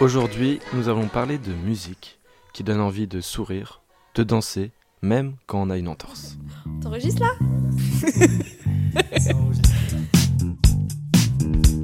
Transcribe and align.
Aujourd'hui, 0.00 0.60
nous 0.74 0.88
allons 0.88 1.08
parler 1.08 1.38
de 1.38 1.52
musique 1.52 2.20
qui 2.52 2.62
donne 2.62 2.80
envie 2.80 3.08
de 3.08 3.20
sourire, 3.20 3.82
de 4.14 4.22
danser, 4.22 4.70
même 5.02 5.34
quand 5.46 5.60
on 5.60 5.70
a 5.70 5.76
une 5.76 5.88
entorse. 5.88 6.38
T'enregistres 6.80 7.20
là 7.20 7.32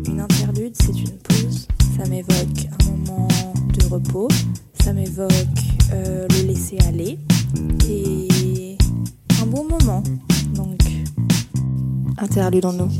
Une 0.06 0.20
interlude, 0.20 0.76
c'est 0.80 0.96
une 0.96 1.18
pause. 1.18 1.66
Ça 1.96 2.08
m'évoque 2.08 2.73
repos. 4.14 4.28
Ça 4.80 4.92
m'évoque 4.92 5.32
euh, 5.92 6.26
le 6.28 6.46
laisser 6.46 6.78
aller. 6.86 7.18
Et 7.88 8.78
un 9.42 9.46
bon 9.46 9.68
moment. 9.68 10.02
Donc, 10.54 10.80
interludons-nous. 12.18 12.90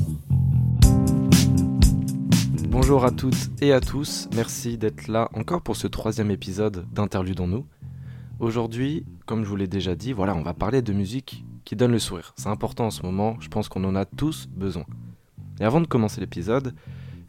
Bonjour 2.68 3.04
à 3.04 3.12
toutes 3.12 3.50
et 3.60 3.72
à 3.72 3.80
tous, 3.80 4.28
merci 4.34 4.76
d'être 4.76 5.06
là 5.06 5.28
encore 5.32 5.62
pour 5.62 5.76
ce 5.76 5.86
troisième 5.86 6.32
épisode 6.32 6.86
d'Interludons-nous. 6.92 7.64
Aujourd'hui, 8.40 9.06
comme 9.26 9.44
je 9.44 9.48
vous 9.48 9.56
l'ai 9.56 9.68
déjà 9.68 9.94
dit, 9.94 10.12
voilà, 10.12 10.34
on 10.34 10.42
va 10.42 10.54
parler 10.54 10.82
de 10.82 10.92
musique 10.92 11.44
qui 11.64 11.76
donne 11.76 11.92
le 11.92 12.00
sourire. 12.00 12.34
C'est 12.36 12.48
important 12.48 12.86
en 12.86 12.90
ce 12.90 13.02
moment, 13.02 13.36
je 13.38 13.48
pense 13.48 13.68
qu'on 13.68 13.84
en 13.84 13.94
a 13.94 14.04
tous 14.04 14.48
besoin. 14.50 14.84
Et 15.60 15.64
avant 15.64 15.80
de 15.80 15.86
commencer 15.86 16.20
l'épisode, 16.20 16.74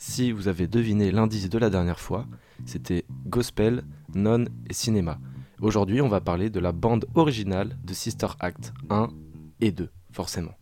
si 0.05 0.31
vous 0.31 0.47
avez 0.47 0.67
deviné 0.67 1.11
l'indice 1.11 1.49
de 1.49 1.57
la 1.57 1.71
dernière 1.71 1.99
fois, 1.99 2.27
c'était 2.65 3.05
gospel, 3.25 3.83
non 4.13 4.45
et 4.69 4.73
cinéma. 4.73 5.17
Aujourd'hui, 5.61 5.99
on 5.99 6.07
va 6.07 6.21
parler 6.21 6.51
de 6.51 6.59
la 6.59 6.71
bande 6.71 7.05
originale 7.15 7.75
de 7.83 7.93
Sister 7.93 8.27
Act 8.39 8.71
1 8.91 9.09
et 9.61 9.71
2, 9.71 9.89
forcément. 10.11 10.53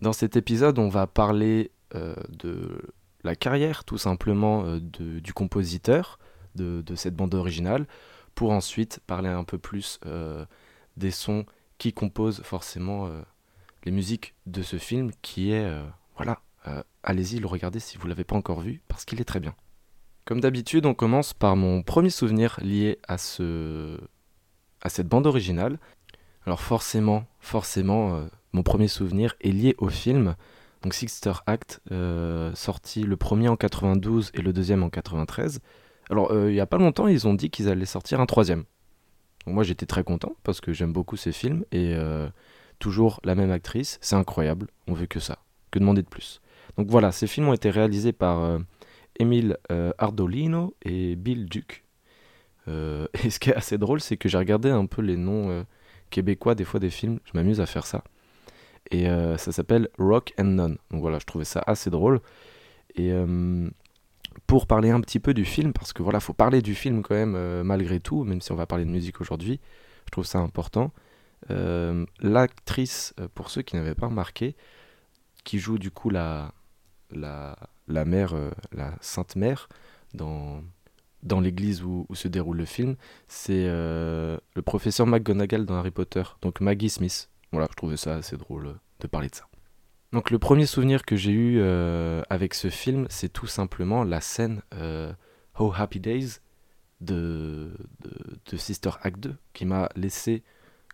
Dans 0.00 0.12
cet 0.12 0.36
épisode, 0.36 0.80
on 0.80 0.88
va 0.88 1.06
parler 1.06 1.70
euh, 1.94 2.16
de 2.28 2.82
la 3.22 3.36
carrière 3.36 3.84
tout 3.84 3.98
simplement 3.98 4.64
euh, 4.64 4.80
du 4.80 5.32
compositeur 5.32 6.18
de, 6.56 6.82
cette 6.96 7.14
bande 7.14 7.34
originale, 7.34 7.86
pour 8.34 8.50
ensuite 8.50 9.00
parler 9.06 9.28
un 9.28 9.44
peu 9.44 9.58
plus 9.58 10.00
euh, 10.06 10.44
des 10.96 11.12
sons 11.12 11.46
qui 11.78 11.92
composent 11.92 12.42
forcément 12.42 13.10
les 13.84 13.92
musiques 13.92 14.34
de 14.46 14.62
ce 14.62 14.76
film 14.76 15.12
qui 15.22 15.52
est, 15.52 15.70
allez-y 17.06 17.38
le 17.38 17.46
regarder 17.46 17.80
si 17.80 17.96
vous 17.96 18.06
l'avez 18.06 18.24
pas 18.24 18.36
encore 18.36 18.60
vu, 18.60 18.82
parce 18.88 19.04
qu'il 19.04 19.20
est 19.20 19.24
très 19.24 19.40
bien. 19.40 19.54
Comme 20.26 20.40
d'habitude, 20.40 20.84
on 20.86 20.94
commence 20.94 21.32
par 21.32 21.56
mon 21.56 21.82
premier 21.82 22.10
souvenir 22.10 22.58
lié 22.60 22.98
à, 23.06 23.16
ce, 23.16 23.98
à 24.82 24.88
cette 24.88 25.08
bande 25.08 25.26
originale. 25.26 25.78
Alors 26.44 26.60
forcément, 26.60 27.24
forcément, 27.38 28.16
euh, 28.16 28.26
mon 28.52 28.64
premier 28.64 28.88
souvenir 28.88 29.36
est 29.40 29.52
lié 29.52 29.76
au 29.78 29.88
film, 29.88 30.34
donc 30.82 30.94
Sixter 30.94 31.32
Act, 31.46 31.80
euh, 31.92 32.52
sorti 32.54 33.02
le 33.04 33.16
premier 33.16 33.48
en 33.48 33.56
92 33.56 34.32
et 34.34 34.42
le 34.42 34.52
deuxième 34.52 34.82
en 34.82 34.90
93. 34.90 35.60
Alors, 36.10 36.32
euh, 36.32 36.50
il 36.50 36.56
y 36.56 36.60
a 36.60 36.66
pas 36.66 36.78
longtemps, 36.78 37.06
ils 37.06 37.26
ont 37.26 37.34
dit 37.34 37.50
qu'ils 37.50 37.68
allaient 37.68 37.86
sortir 37.86 38.20
un 38.20 38.26
troisième. 38.26 38.64
Moi, 39.46 39.62
j'étais 39.62 39.86
très 39.86 40.02
content 40.02 40.34
parce 40.42 40.60
que 40.60 40.72
j'aime 40.72 40.92
beaucoup 40.92 41.16
ces 41.16 41.30
films 41.30 41.64
et 41.70 41.96
toujours 42.80 43.20
la 43.22 43.36
même 43.36 43.52
actrice, 43.52 43.98
c'est 44.00 44.16
incroyable. 44.16 44.66
On 44.88 44.92
veut 44.92 45.06
que 45.06 45.20
ça, 45.20 45.38
que 45.70 45.78
demander 45.78 46.02
de 46.02 46.08
plus? 46.08 46.40
Donc 46.76 46.88
voilà, 46.88 47.12
ces 47.12 47.26
films 47.26 47.48
ont 47.48 47.54
été 47.54 47.70
réalisés 47.70 48.12
par 48.12 48.42
euh, 48.42 48.58
Emile 49.18 49.56
euh, 49.72 49.92
Ardolino 49.98 50.74
et 50.82 51.16
Bill 51.16 51.46
Duke. 51.46 51.84
Euh, 52.68 53.06
et 53.24 53.30
ce 53.30 53.38
qui 53.38 53.50
est 53.50 53.54
assez 53.54 53.78
drôle, 53.78 54.00
c'est 54.00 54.16
que 54.16 54.28
j'ai 54.28 54.38
regardé 54.38 54.70
un 54.70 54.86
peu 54.86 55.02
les 55.02 55.16
noms 55.16 55.64
québécois 56.10 56.54
des 56.54 56.64
fois 56.64 56.80
des 56.80 56.90
films. 56.90 57.18
Je 57.24 57.32
m'amuse 57.34 57.60
à 57.60 57.66
faire 57.66 57.86
ça 57.86 58.04
et 58.92 59.06
ça 59.36 59.50
s'appelle 59.50 59.88
Rock 59.98 60.32
and 60.38 60.44
None. 60.44 60.78
Donc 60.92 61.00
voilà, 61.00 61.18
je 61.18 61.24
trouvais 61.24 61.44
ça 61.44 61.62
assez 61.66 61.90
drôle. 61.90 62.20
Et 62.94 63.12
pour 64.46 64.68
parler 64.68 64.90
un 64.90 65.00
petit 65.00 65.18
peu 65.18 65.34
du 65.34 65.44
film, 65.44 65.72
parce 65.72 65.92
que 65.92 66.04
voilà, 66.04 66.20
faut 66.20 66.34
parler 66.34 66.62
du 66.62 66.76
film 66.76 67.02
quand 67.02 67.16
même 67.16 67.62
malgré 67.62 67.98
tout, 67.98 68.22
même 68.22 68.40
si 68.40 68.52
on 68.52 68.54
va 68.54 68.66
parler 68.66 68.84
de 68.84 68.90
musique 68.90 69.20
aujourd'hui, 69.20 69.58
je 70.04 70.10
trouve 70.12 70.24
ça 70.24 70.38
important. 70.38 70.92
L'actrice, 72.20 73.12
pour 73.34 73.50
ceux 73.50 73.62
qui 73.62 73.74
n'avaient 73.74 73.96
pas 73.96 74.06
remarqué, 74.06 74.54
qui 75.42 75.58
joue 75.58 75.78
du 75.78 75.90
coup 75.90 76.10
la, 76.10 76.52
la, 77.10 77.56
la 77.88 78.04
mère, 78.04 78.34
euh, 78.34 78.50
la 78.72 78.94
Sainte 79.00 79.36
Mère, 79.36 79.68
dans, 80.14 80.62
dans 81.22 81.40
l'église 81.40 81.82
où, 81.82 82.06
se 82.14 82.28
déroule 82.28 82.56
le 82.56 82.64
film, 82.64 82.96
c'est 83.28 83.66
euh, 83.66 84.38
le 84.54 84.62
professeur 84.62 85.06
McGonagall 85.06 85.66
dans 85.66 85.74
Harry 85.74 85.90
Potter, 85.90 86.22
donc 86.42 86.60
Maggie 86.60 86.90
Smith. 86.90 87.30
Voilà, 87.52 87.68
je 87.70 87.76
trouvais 87.76 87.96
ça 87.96 88.16
assez 88.16 88.36
drôle 88.36 88.66
euh, 88.66 88.74
de 89.00 89.06
parler 89.06 89.28
de 89.28 89.34
ça. 89.34 89.46
Donc 90.12 90.30
le 90.30 90.38
premier 90.38 90.66
souvenir 90.66 91.04
que 91.04 91.16
j'ai 91.16 91.32
eu 91.32 91.60
avec 92.30 92.54
ce 92.54 92.70
film, 92.70 93.06
c'est 93.10 93.28
tout 93.28 93.48
simplement 93.48 94.04
la 94.04 94.20
scène 94.20 94.62
Oh 95.58 95.72
Happy 95.76 95.98
Days 95.98 96.38
de, 97.00 97.72
de, 98.00 98.38
de 98.50 98.56
Sister 98.56 98.90
Act 99.02 99.18
2, 99.18 99.36
qui 99.52 99.66
m'a 99.66 99.90
laissé 99.96 100.44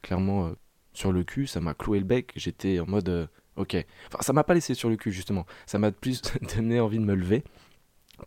clairement 0.01 0.53
sur 0.95 1.13
le 1.13 1.25
cul, 1.25 1.47
ça 1.47 1.61
m'a 1.61 1.75
cloué 1.75 1.99
le 1.99 2.07
bec, 2.07 2.33
j'étais 2.35 2.81
en 2.81 2.87
mode 2.87 3.29
ok. 3.57 3.85
Enfin, 4.09 4.19
ça 4.23 4.33
m'a 4.33 4.45
pas 4.45 4.55
laissé 4.55 4.75
sur 4.75 4.89
le 4.89 4.97
cul 4.97 5.13
justement, 5.13 5.47
ça 5.67 5.79
m'a 5.79 5.93
plus 5.93 6.23
donné 6.57 6.81
envie 6.81 6.99
de 6.99 7.05
me 7.05 7.15
lever 7.15 7.45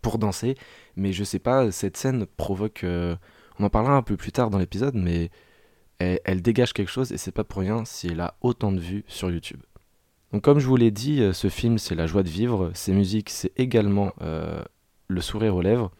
pour 0.02 0.18
danser, 0.18 0.56
mais 0.96 1.12
je 1.12 1.24
sais 1.24 1.38
pas, 1.38 1.70
cette 1.72 1.96
scène 1.96 2.26
provoque... 2.26 2.84
euh, 2.84 3.16
on 3.58 3.64
en 3.64 3.70
parlera 3.70 3.94
un 3.94 4.02
peu 4.02 4.16
plus 4.16 4.32
tard 4.32 4.50
dans 4.50 4.58
l'épisode, 4.58 4.94
mais 4.94 5.30
elle, 5.98 6.42
dégage 6.42 6.72
quelque 6.72 6.90
chose 6.90 7.12
et 7.12 7.18
c'est 7.18 7.32
pas 7.32 7.44
pour 7.44 7.62
rien 7.62 7.84
si 7.84 8.08
elle 8.08 8.20
a 8.20 8.34
autant 8.42 8.72
de 8.72 8.80
vues 8.80 9.04
sur 9.06 9.30
YouTube. 9.30 9.60
Donc 10.32 10.42
comme 10.42 10.58
je 10.58 10.66
vous 10.66 10.76
l'ai 10.76 10.90
dit, 10.90 11.22
euh, 11.22 11.32
ce 11.32 11.48
film 11.48 11.78
c'est 11.78 11.94
la 11.94 12.06
joie 12.06 12.22
de 12.22 12.28
vivre, 12.28 12.70
ses 12.74 12.92
musiques 12.92 13.30
c'est 13.30 13.52
également 13.56 14.12
euh, 14.20 14.62
le 15.08 15.20
sourire 15.20 15.54
aux 15.54 15.62
lèvres 15.62 15.90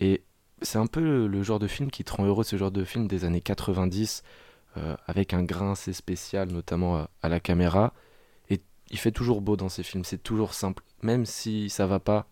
et 0.00 0.22
c'est 0.62 0.78
un 0.78 0.86
peu 0.86 1.26
le, 1.26 1.42
genre 1.42 1.58
de 1.58 1.66
film 1.66 1.90
qui 1.90 2.04
te 2.04 2.12
rend 2.12 2.24
heureux, 2.24 2.44
ce 2.44 2.56
genre 2.56 2.70
de 2.70 2.84
film 2.84 3.06
des 3.06 3.24
années 3.24 3.40
90 3.40 4.22
euh, 4.76 4.96
avec 5.06 5.32
un 5.34 5.42
grain 5.42 5.72
assez 5.72 5.92
spécial 5.92 6.48
notamment 6.48 7.06
à, 7.22 7.28
la 7.28 7.40
caméra 7.40 7.92
il 8.90 8.98
fait 8.98 9.12
toujours 9.12 9.40
beau 9.40 9.56
dans 9.56 9.68
ces 9.68 9.82
films, 9.82 10.04
c'est 10.04 10.22
toujours 10.22 10.54
simple, 10.54 10.82
même 11.02 11.26
si 11.26 11.70
ça 11.70 11.86
va 11.86 12.00
pas, 12.00 12.28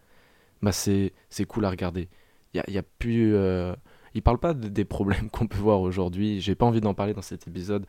bah 0.63 0.73
c'est 0.73 1.13
cool 1.49 1.65
à 1.65 1.71
regarder. 1.71 2.09
Il 2.55 2.63
y 2.69 2.73
y 2.73 2.79
a 2.79 2.83
plus... 2.83 3.35
euh, 3.35 3.75
il 4.15 4.23
parle 4.23 4.39
pas 4.39 4.55
de- 4.55 4.69
des 4.69 4.85
problèmes 4.85 5.31
qu'on 5.33 5.47
peut 5.47 5.59
voir 5.59 5.81
aujourd'hui, 5.81 6.41
j'ai 6.41 6.55
pas 6.55 6.67
envie 6.67 6.81
d'en 6.81 6.95
parler 6.95 7.15
dans 7.15 7.23
cet 7.23 7.49
épisode, 7.49 7.87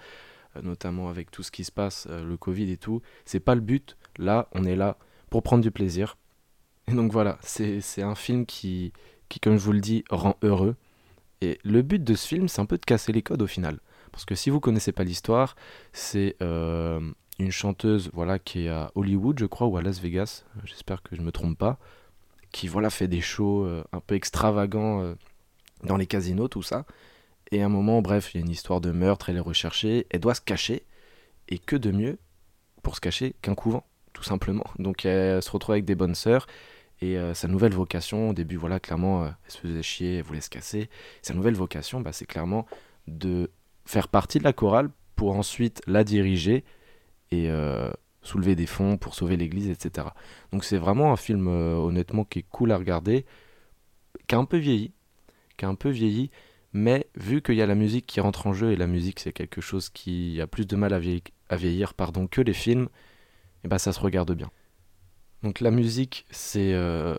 euh, 0.57 0.61
notamment 0.63 1.09
avec 1.09 1.31
tout 1.31 1.43
ce 1.43 1.51
qui 1.51 1.63
se 1.63 1.71
passe, 1.71 2.07
euh, 2.09 2.23
le 2.23 2.37
Covid 2.37 2.71
et 2.71 2.77
tout. 2.77 3.01
C'est 3.25 3.39
pas 3.39 3.55
le 3.55 3.61
but. 3.61 3.97
Là, 4.17 4.49
on 4.53 4.65
est 4.65 4.75
là 4.75 4.97
pour 5.29 5.43
prendre 5.43 5.63
du 5.63 5.71
plaisir. 5.71 6.17
Et 6.87 6.93
donc 6.93 7.11
voilà, 7.11 7.37
c'est 7.41 7.81
un 8.01 8.15
film 8.15 8.45
qui, 8.45 8.93
qui, 9.29 9.39
comme 9.39 9.57
je 9.57 9.63
vous 9.63 9.73
le 9.73 9.81
dis, 9.81 10.03
rend 10.09 10.37
heureux. 10.43 10.75
Et 11.41 11.59
le 11.63 11.81
but 11.83 12.03
de 12.03 12.15
ce 12.15 12.27
film, 12.27 12.47
c'est 12.47 12.61
un 12.61 12.65
peu 12.65 12.77
de 12.77 12.85
casser 12.85 13.11
les 13.13 13.21
codes 13.21 13.41
au 13.41 13.47
final. 13.47 13.79
Parce 14.11 14.25
que 14.25 14.35
si 14.35 14.49
vous 14.49 14.59
connaissez 14.59 14.91
pas 14.91 15.03
l'histoire, 15.03 15.55
c'est 15.93 16.35
une 17.39 17.51
chanteuse 17.51 18.11
voilà, 18.13 18.37
qui 18.37 18.65
est 18.65 18.69
à 18.69 18.91
Hollywood, 18.95 19.39
je 19.39 19.45
crois, 19.45 19.67
ou 19.67 19.77
à 19.77 19.81
Las 19.81 19.99
Vegas, 19.99 20.43
euh, 20.57 20.61
j'espère 20.65 21.01
que 21.01 21.15
je 21.15 21.21
me 21.21 21.31
trompe 21.31 21.57
pas, 21.57 21.79
qui 22.51 22.67
voilà, 22.67 22.89
fait 22.89 23.07
des 23.07 23.21
shows 23.21 23.63
euh, 23.63 23.83
un 23.93 24.01
peu 24.01 24.15
extravagants 24.15 25.01
euh, 25.01 25.15
dans 25.83 25.97
les 25.97 26.05
casinos, 26.05 26.49
tout 26.49 26.61
ça. 26.61 26.85
Et 27.51 27.63
à 27.63 27.65
un 27.65 27.69
moment, 27.69 28.01
bref, 28.01 28.33
il 28.33 28.37
y 28.37 28.43
a 28.43 28.45
une 28.45 28.51
histoire 28.51 28.81
de 28.81 28.91
meurtre, 28.91 29.29
elle 29.29 29.37
est 29.37 29.41
recherchée, 29.41 30.05
elle 30.09 30.19
doit 30.19 30.35
se 30.35 30.41
cacher. 30.41 30.83
Et 31.47 31.57
que 31.57 31.75
de 31.75 31.89
mieux 31.89 32.19
pour 32.83 32.95
se 32.95 33.01
cacher 33.01 33.33
qu'un 33.41 33.55
couvent, 33.55 33.83
tout 34.13 34.21
simplement. 34.21 34.65
Donc 34.77 35.03
elle 35.03 35.41
se 35.41 35.49
retrouve 35.49 35.73
avec 35.73 35.85
des 35.85 35.95
bonnes 35.95 36.13
sœurs. 36.13 36.45
Et 37.01 37.17
sa 37.33 37.47
nouvelle 37.47 37.73
vocation, 37.73 38.29
au 38.29 38.33
début, 38.33 38.55
voilà, 38.55 38.79
clairement, 38.79 39.25
elle 39.25 39.33
se 39.47 39.57
faisait 39.57 39.81
chier, 39.81 40.17
elle 40.17 40.23
voulait 40.23 40.41
se 40.41 40.49
casser. 40.51 40.91
Sa 41.23 41.33
nouvelle 41.33 41.55
vocation, 41.55 42.01
bah, 42.01 42.11
c'est 42.11 42.27
clairement 42.27 42.67
de 43.07 43.49
faire 43.85 44.09
partie 44.09 44.37
de 44.37 44.43
la 44.43 44.53
chorale 44.53 44.91
pour 45.15 45.33
ensuite 45.33 45.81
la 45.87 46.03
diriger 46.03 46.63
et 47.31 47.49
euh, 47.49 47.89
soulever 48.21 48.55
des 48.55 48.65
fonds 48.65 48.97
pour 48.97 49.15
sauver 49.15 49.37
l'église, 49.37 49.69
etc. 49.69 50.07
Donc 50.51 50.63
c'est 50.63 50.77
vraiment 50.77 51.11
un 51.11 51.15
film, 51.15 51.47
euh, 51.47 51.75
honnêtement, 51.75 52.23
qui 52.23 52.39
est 52.39 52.45
cool 52.49 52.71
à 52.71 52.77
regarder, 52.77 53.25
qui 54.27 54.35
a 54.35 54.37
un 54.37 54.45
peu 54.45 54.57
vieilli, 54.57 54.91
qui 55.57 55.65
a 55.65 55.67
un 55.67 55.75
peu 55.75 55.89
vieilli, 55.89 56.31
mais 56.73 57.07
vu 57.15 57.41
qu'il 57.41 57.55
y 57.55 57.61
a 57.61 57.65
la 57.65 57.75
musique 57.75 58.05
qui 58.05 58.19
rentre 58.19 58.47
en 58.47 58.53
jeu, 58.53 58.71
et 58.71 58.75
la 58.75 58.87
musique 58.87 59.19
c'est 59.19 59.33
quelque 59.33 59.61
chose 59.61 59.89
qui 59.89 60.39
a 60.41 60.47
plus 60.47 60.67
de 60.67 60.75
mal 60.75 60.93
à 60.93 61.55
vieillir, 61.55 61.93
pardon, 61.93 62.27
que 62.27 62.41
les 62.41 62.53
films, 62.53 62.89
et 63.63 63.67
bah 63.67 63.79
ça 63.79 63.91
se 63.93 63.99
regarde 63.99 64.33
bien. 64.33 64.51
Donc 65.43 65.61
la 65.61 65.71
musique 65.71 66.25
c'est 66.31 66.73
euh, 66.73 67.15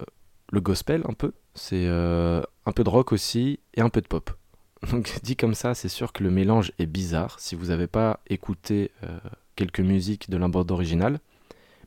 le 0.53 0.61
gospel 0.61 1.03
un 1.09 1.15
peu, 1.15 1.33
c'est 1.55 1.87
un 1.89 2.73
peu 2.75 2.85
de 2.85 2.91
rock 2.91 3.13
aussi, 3.13 3.61
et 3.75 3.81
un 3.81 3.89
peu 3.89 4.01
de 4.01 4.07
pop. 4.07 4.31
Donc 4.91 5.19
dit 5.23 5.37
comme 5.37 5.55
ça, 5.55 5.75
c'est 5.75 5.89
sûr 5.89 6.13
que 6.13 6.23
le 6.23 6.31
mélange 6.31 6.73
est 6.79 6.87
bizarre 6.87 7.39
si 7.41 7.55
vous 7.55 7.67
n'avez 7.67 7.87
pas 7.87 8.21
écouté 8.29 8.93
quelques 9.61 9.81
musiques 9.81 10.31
de 10.31 10.39
la 10.39 10.49
bande 10.49 10.71
originale. 10.71 11.21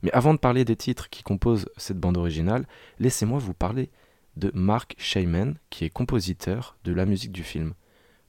Mais 0.03 0.11
avant 0.11 0.35
de 0.35 0.37
parler 0.37 0.63
des 0.63 0.75
titres 0.75 1.09
qui 1.09 1.23
composent 1.23 1.67
cette 1.75 1.97
bande 1.97 2.17
originale, 2.17 2.67
laissez-moi 2.99 3.39
vous 3.39 3.55
parler 3.55 3.89
de 4.37 4.51
Mark 4.53 4.93
Shaiman, 4.99 5.57
qui 5.71 5.85
est 5.85 5.89
compositeur 5.89 6.77
de 6.83 6.93
la 6.93 7.05
musique 7.07 7.31
du 7.31 7.43
film, 7.43 7.73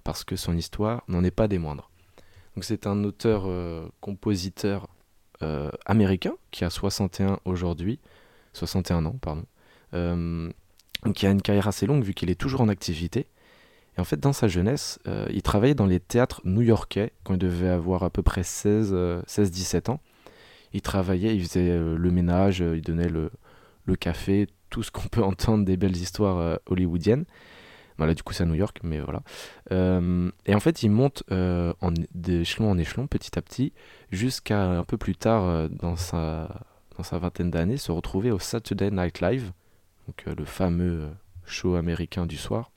parce 0.02 0.24
que 0.24 0.34
son 0.34 0.56
histoire 0.56 1.02
n'en 1.08 1.22
est 1.22 1.30
pas 1.30 1.46
des 1.46 1.58
moindres. 1.58 1.90
Donc 2.54 2.64
c'est 2.64 2.86
un 2.86 3.04
auteur-compositeur 3.04 4.88
euh, 5.42 5.70
américain 5.84 6.32
qui 6.50 6.64
a 6.64 6.70
61 6.70 7.38
aujourd'hui, 7.44 8.00
61 8.54 9.04
ans, 9.04 9.18
pardon, 9.20 9.44
euh, 9.92 10.50
qui 11.14 11.26
a 11.26 11.30
une 11.30 11.42
carrière 11.42 11.68
assez 11.68 11.84
longue 11.84 12.02
vu 12.02 12.14
qu'il 12.14 12.30
est 12.30 12.40
toujours 12.40 12.62
en 12.62 12.68
activité. 12.68 13.26
Et 13.96 14.00
en 14.00 14.04
fait, 14.04 14.18
dans 14.18 14.32
sa 14.32 14.48
jeunesse, 14.48 14.98
euh, 15.06 15.26
il 15.30 15.42
travaillait 15.42 15.74
dans 15.74 15.86
les 15.86 16.00
théâtres 16.00 16.40
new-yorkais 16.44 17.12
quand 17.22 17.34
il 17.34 17.38
devait 17.38 17.68
avoir 17.68 18.02
à 18.02 18.10
peu 18.10 18.22
près 18.22 18.42
16-17 18.42 19.90
ans. 19.90 20.00
Il 20.72 20.82
travaillait, 20.82 21.36
il 21.36 21.44
faisait 21.44 21.70
euh, 21.70 21.96
le 21.96 22.10
ménage, 22.10 22.60
euh, 22.60 22.76
il 22.76 22.82
donnait 22.82 23.08
le, 23.08 23.30
café, 23.96 24.48
tout 24.70 24.82
ce 24.82 24.90
qu'on 24.90 25.08
peut 25.10 25.22
entendre 25.22 25.64
des 25.64 25.76
belles 25.76 25.96
histoires 25.96 26.38
euh, 26.38 26.56
hollywoodiennes. 26.66 27.24
Voilà, 27.96 28.14
du 28.14 28.22
coup, 28.22 28.32
c'est 28.32 28.42
à 28.42 28.46
New 28.46 28.54
York, 28.54 28.80
mais 28.82 28.98
voilà. 29.00 29.22
Euh, 29.70 30.30
et 30.46 30.54
en 30.54 30.60
fait, 30.60 30.82
il 30.82 30.90
monte 30.90 31.22
euh, 31.30 31.72
d'échelon 32.14 32.70
en 32.70 32.78
échelon, 32.78 33.06
petit 33.06 33.38
à 33.38 33.42
petit, 33.42 33.72
jusqu'à 34.10 34.64
un 34.64 34.84
peu 34.84 34.96
plus 34.96 35.14
tard, 35.14 35.44
euh, 35.44 35.68
dans, 35.68 35.96
sa, 35.96 36.48
vingtaine 37.12 37.50
d'années, 37.50 37.76
se 37.76 37.92
retrouver 37.92 38.32
au 38.32 38.38
Saturday 38.38 38.90
Night 38.90 39.20
Live, 39.20 39.52
donc 40.08 40.24
euh, 40.26 40.34
le 40.36 40.44
fameux 40.44 41.02
euh, 41.02 41.10
show 41.46 41.76
américain 41.76 42.26
du 42.26 42.36
soir, 42.36 42.72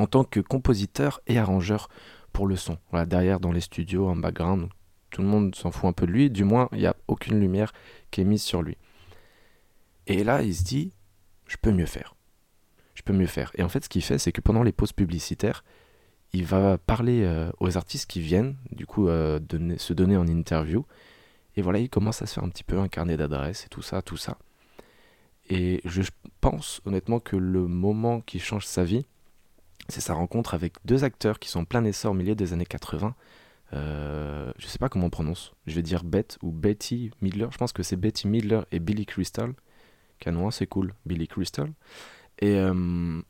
en 0.00 0.06
tant 0.06 0.24
que 0.24 0.40
compositeur 0.40 1.20
et 1.26 1.38
arrangeur 1.38 1.90
pour 2.32 2.46
le 2.46 2.56
son. 2.56 2.78
Derrière, 3.06 3.38
dans 3.38 3.52
les 3.52 3.60
studios, 3.60 4.08
en 4.08 4.16
background, 4.16 4.70
tout 5.10 5.20
le 5.20 5.28
monde 5.28 5.54
s'en 5.54 5.70
fout 5.70 5.90
un 5.90 5.92
peu 5.92 6.06
de 6.06 6.10
lui, 6.10 6.30
du 6.30 6.42
moins, 6.42 6.70
il 6.72 6.78
n'y 6.78 6.86
a 6.86 6.96
aucune 7.06 7.38
lumière 7.38 7.74
qui 8.10 8.22
est 8.22 8.24
mise 8.24 8.42
sur 8.42 8.62
lui. 8.62 8.78
Et 10.06 10.24
là, 10.24 10.42
il 10.42 10.54
se 10.54 10.64
dit, 10.64 10.94
je 11.46 11.58
peux 11.60 11.70
mieux 11.70 11.84
faire. 11.84 12.14
Je 12.94 13.02
peux 13.02 13.12
mieux 13.12 13.26
faire. 13.26 13.52
Et 13.56 13.62
en 13.62 13.68
fait, 13.68 13.84
ce 13.84 13.90
qu'il 13.90 14.02
fait, 14.02 14.18
c'est 14.18 14.32
que 14.32 14.40
pendant 14.40 14.62
les 14.62 14.72
pauses 14.72 14.94
publicitaires, 14.94 15.64
il 16.32 16.46
va 16.46 16.78
parler 16.78 17.22
euh, 17.24 17.50
aux 17.60 17.76
artistes 17.76 18.08
qui 18.08 18.22
viennent, 18.22 18.56
du 18.72 18.86
coup, 18.86 19.08
euh, 19.08 19.38
se 19.76 19.92
donner 19.92 20.16
en 20.16 20.26
interview. 20.26 20.86
Et 21.56 21.62
voilà, 21.62 21.78
il 21.78 21.90
commence 21.90 22.22
à 22.22 22.26
se 22.26 22.34
faire 22.34 22.44
un 22.44 22.48
petit 22.48 22.64
peu 22.64 22.78
un 22.78 22.88
carnet 22.88 23.18
d'adresses 23.18 23.66
et 23.66 23.68
tout 23.68 23.82
ça, 23.82 24.00
tout 24.00 24.16
ça. 24.16 24.38
Et 25.50 25.82
je 25.84 26.00
pense 26.40 26.80
honnêtement 26.86 27.20
que 27.20 27.36
le 27.36 27.66
moment 27.66 28.22
qui 28.22 28.38
change 28.38 28.64
sa 28.64 28.82
vie, 28.82 29.04
c'est 29.88 30.00
sa 30.00 30.14
rencontre 30.14 30.54
avec 30.54 30.74
deux 30.84 31.04
acteurs 31.04 31.38
qui 31.38 31.48
sont 31.48 31.60
en 31.60 31.64
plein 31.64 31.84
essor 31.84 32.12
au 32.12 32.14
milieu 32.14 32.34
des 32.34 32.52
années 32.52 32.66
80. 32.66 33.14
Euh, 33.72 34.52
je 34.58 34.66
sais 34.66 34.78
pas 34.78 34.88
comment 34.88 35.06
on 35.06 35.10
prononce. 35.10 35.52
Je 35.66 35.74
vais 35.74 35.82
dire 35.82 36.04
Bette 36.04 36.38
ou 36.42 36.50
Betty 36.50 37.10
Midler. 37.20 37.46
Je 37.50 37.58
pense 37.58 37.72
que 37.72 37.82
c'est 37.82 37.96
Betty 37.96 38.28
Midler 38.28 38.62
et 38.72 38.78
Billy 38.78 39.06
Crystal. 39.06 39.54
Canon, 40.18 40.50
c'est 40.50 40.66
cool. 40.66 40.94
Billy 41.06 41.28
Crystal. 41.28 41.72
Et 42.40 42.56
euh, 42.56 43.22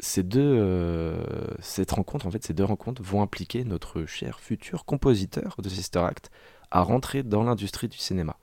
ces 0.00 0.22
deux, 0.22 0.40
euh, 0.40 1.24
cette 1.60 1.92
rencontre, 1.92 2.26
en 2.26 2.30
fait, 2.30 2.44
ces 2.44 2.54
deux 2.54 2.64
rencontres 2.64 3.02
vont 3.02 3.22
impliquer 3.22 3.64
notre 3.64 4.04
cher 4.06 4.40
futur 4.40 4.84
compositeur 4.84 5.56
de 5.62 5.68
Sister 5.68 6.00
Act 6.00 6.30
à 6.70 6.82
rentrer 6.82 7.22
dans 7.22 7.42
l'industrie 7.42 7.88
du 7.88 7.98
cinéma. 7.98 8.38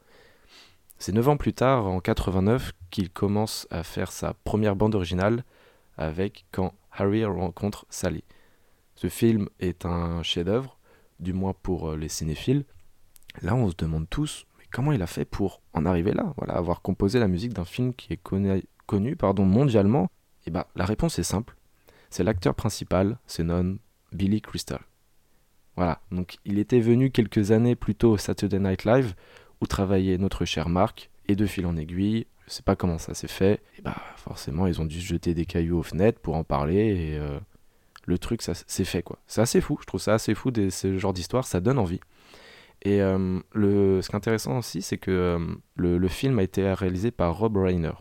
C'est 1.00 1.14
neuf 1.14 1.28
ans 1.28 1.38
plus 1.38 1.54
tard, 1.54 1.88
en 1.88 2.00
89, 2.00 2.74
qu'il 2.92 3.10
commence 3.10 3.68
à 3.72 3.84
faire 3.84 4.12
sa 4.12 4.34
première 4.34 4.76
bande 4.76 4.96
originale 4.96 5.44
avec 5.98 6.46
Quand 6.52 6.74
Harry 6.92 7.24
rencontre 7.26 7.86
Sally. 7.90 8.24
Ce 8.96 9.08
film 9.08 9.50
est 9.60 9.86
un 9.86 10.24
chef-d'œuvre, 10.24 10.78
du 11.20 11.34
moins 11.34 11.54
pour 11.54 11.92
euh, 11.92 11.98
les 11.98 12.10
cinéphiles. 12.10 12.66
Là, 13.42 13.56
on 13.56 13.70
se 13.70 13.76
demande 13.76 14.10
tous, 14.10 14.46
mais 14.58 14.66
comment 14.72 14.92
il 14.92 15.02
a 15.02 15.08
fait 15.08 15.26
pour 15.26 15.62
en 15.74 15.86
arriver 15.86 16.12
là? 16.12 16.34
Voilà, 16.38 16.56
avoir 16.56 16.82
composé 16.82 17.20
la 17.20 17.28
musique 17.28 17.54
d'un 17.54 17.66
film 17.66 17.94
qui 17.94 18.14
est 18.14 18.18
connu, 18.18 18.64
connu 18.88 19.16
pardon, 19.16 19.46
mondialement 19.46 20.10
Et 20.46 20.52
bah, 20.52 20.68
la 20.76 20.86
réponse 20.86 21.20
est 21.20 21.24
simple. 21.24 21.56
C'est 22.10 22.24
l'acteur 22.24 22.56
principal, 22.56 23.20
c'est 23.26 23.44
non 23.44 23.78
Billy 24.12 24.42
Crystal. 24.42 24.82
Voilà, 25.76 26.02
donc 26.12 26.40
il 26.44 26.60
était 26.60 26.80
venu 26.80 27.12
quelques 27.12 27.52
années 27.52 27.76
plus 27.76 27.96
tôt 27.96 28.12
au 28.12 28.18
Saturday 28.18 28.60
Night 28.60 28.84
Live 28.84 29.14
où 29.62 29.68
travaillait 29.68 30.18
notre 30.18 30.46
cher 30.46 30.70
Marc, 30.70 31.10
et 31.30 31.36
de 31.36 31.46
fil 31.46 31.66
en 31.66 31.78
aiguille, 31.78 32.26
je 32.50 32.54
sais 32.56 32.64
pas 32.64 32.76
comment 32.76 32.98
ça 32.98 33.14
s'est 33.14 33.28
fait, 33.30 33.62
et 33.78 33.82
bah 33.82 33.96
forcément 34.18 34.68
ils 34.68 34.82
ont 34.82 34.86
dû 34.86 35.00
se 35.00 35.06
jeter 35.08 35.34
des 35.34 35.46
cailloux 35.46 35.80
aux 35.80 35.84
fenêtres 35.84 36.20
pour 36.20 36.36
en 36.36 36.44
parler, 36.44 36.76
et 37.14 37.18
euh, 37.18 37.40
le 38.06 38.18
truc 38.18 38.42
ça 38.42 38.54
s'est 38.54 38.84
fait 38.86 39.04
quoi. 39.04 39.20
C'est 39.28 39.42
assez 39.42 39.62
fou, 39.62 39.78
je 39.80 39.86
trouve 39.86 40.02
ça 40.02 40.16
assez 40.16 40.34
fou, 40.36 40.52
des, 40.52 40.70
ce 40.72 40.98
genre 40.98 41.14
d'histoire, 41.14 41.46
ça 41.46 41.62
donne 41.62 41.80
envie. 41.80 42.00
Et 42.82 43.02
euh, 43.02 43.40
le, 43.54 44.02
ce 44.02 44.08
qui 44.10 44.14
est 44.14 44.18
intéressant 44.18 44.58
aussi, 44.58 44.82
c'est 44.82 44.98
que 44.98 45.12
euh, 45.12 45.40
le, 45.76 45.98
le 45.98 46.08
film 46.08 46.40
a 46.40 46.44
été 46.44 46.72
réalisé 46.74 47.12
par 47.12 47.38
Rob 47.38 47.58
Reiner. 47.58 47.92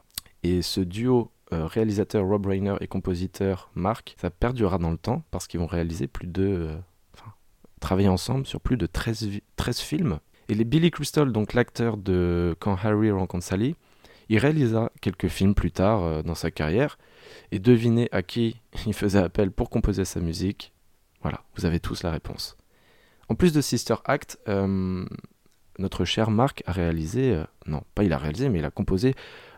Et 0.44 0.62
ce 0.62 0.80
duo 0.80 1.30
réalisateur 1.50 2.24
Rob 2.24 2.46
Reiner 2.46 2.76
et 2.80 2.86
compositeur 2.86 3.70
Mark, 3.74 4.14
ça 4.20 4.30
perdurera 4.30 4.78
dans 4.78 4.90
le 4.90 4.98
temps 4.98 5.24
parce 5.30 5.46
qu'ils 5.48 5.58
vont 5.58 5.66
réaliser 5.66 6.06
plus 6.06 6.26
de. 6.28 6.76
enfin, 7.14 7.32
travailler 7.80 8.08
ensemble 8.08 8.46
sur 8.46 8.60
plus 8.60 8.76
de 8.76 8.86
13, 8.86 9.22
vi- 9.26 9.42
13 9.56 9.80
films. 9.80 10.18
Et 10.48 10.54
les 10.54 10.64
Billy 10.64 10.90
Crystal, 10.92 11.32
donc 11.32 11.54
l'acteur 11.54 11.96
de 11.96 12.54
Quand 12.60 12.76
Harry 12.84 13.10
rencontre 13.10 13.44
Sally, 13.44 13.74
il 14.28 14.38
réalisa 14.38 14.90
quelques 15.00 15.28
films 15.28 15.54
plus 15.54 15.72
tard 15.72 16.02
euh, 16.02 16.22
dans 16.22 16.34
sa 16.34 16.50
carrière. 16.50 16.98
Et 17.50 17.58
devinez 17.58 18.08
à 18.12 18.22
qui 18.22 18.60
il 18.86 18.94
faisait 18.94 19.18
appel 19.18 19.50
pour 19.50 19.70
composer 19.70 20.04
sa 20.04 20.20
musique. 20.20 20.72
Voilà, 21.22 21.42
vous 21.56 21.66
avez 21.66 21.80
tous 21.80 22.02
la 22.02 22.10
réponse. 22.10 22.56
En 23.28 23.34
plus 23.34 23.52
de 23.52 23.60
Sister 23.60 23.96
Act, 24.04 24.38
euh, 24.48 25.04
notre 25.78 26.04
cher 26.04 26.30
Mark 26.30 26.62
a 26.66 26.72
réalisé, 26.72 27.34
euh, 27.34 27.44
non, 27.66 27.82
pas 27.94 28.04
il 28.04 28.12
a 28.12 28.18
réalisé, 28.18 28.48
mais 28.48 28.58
il 28.58 28.64
a 28.64 28.70
composé 28.70 29.14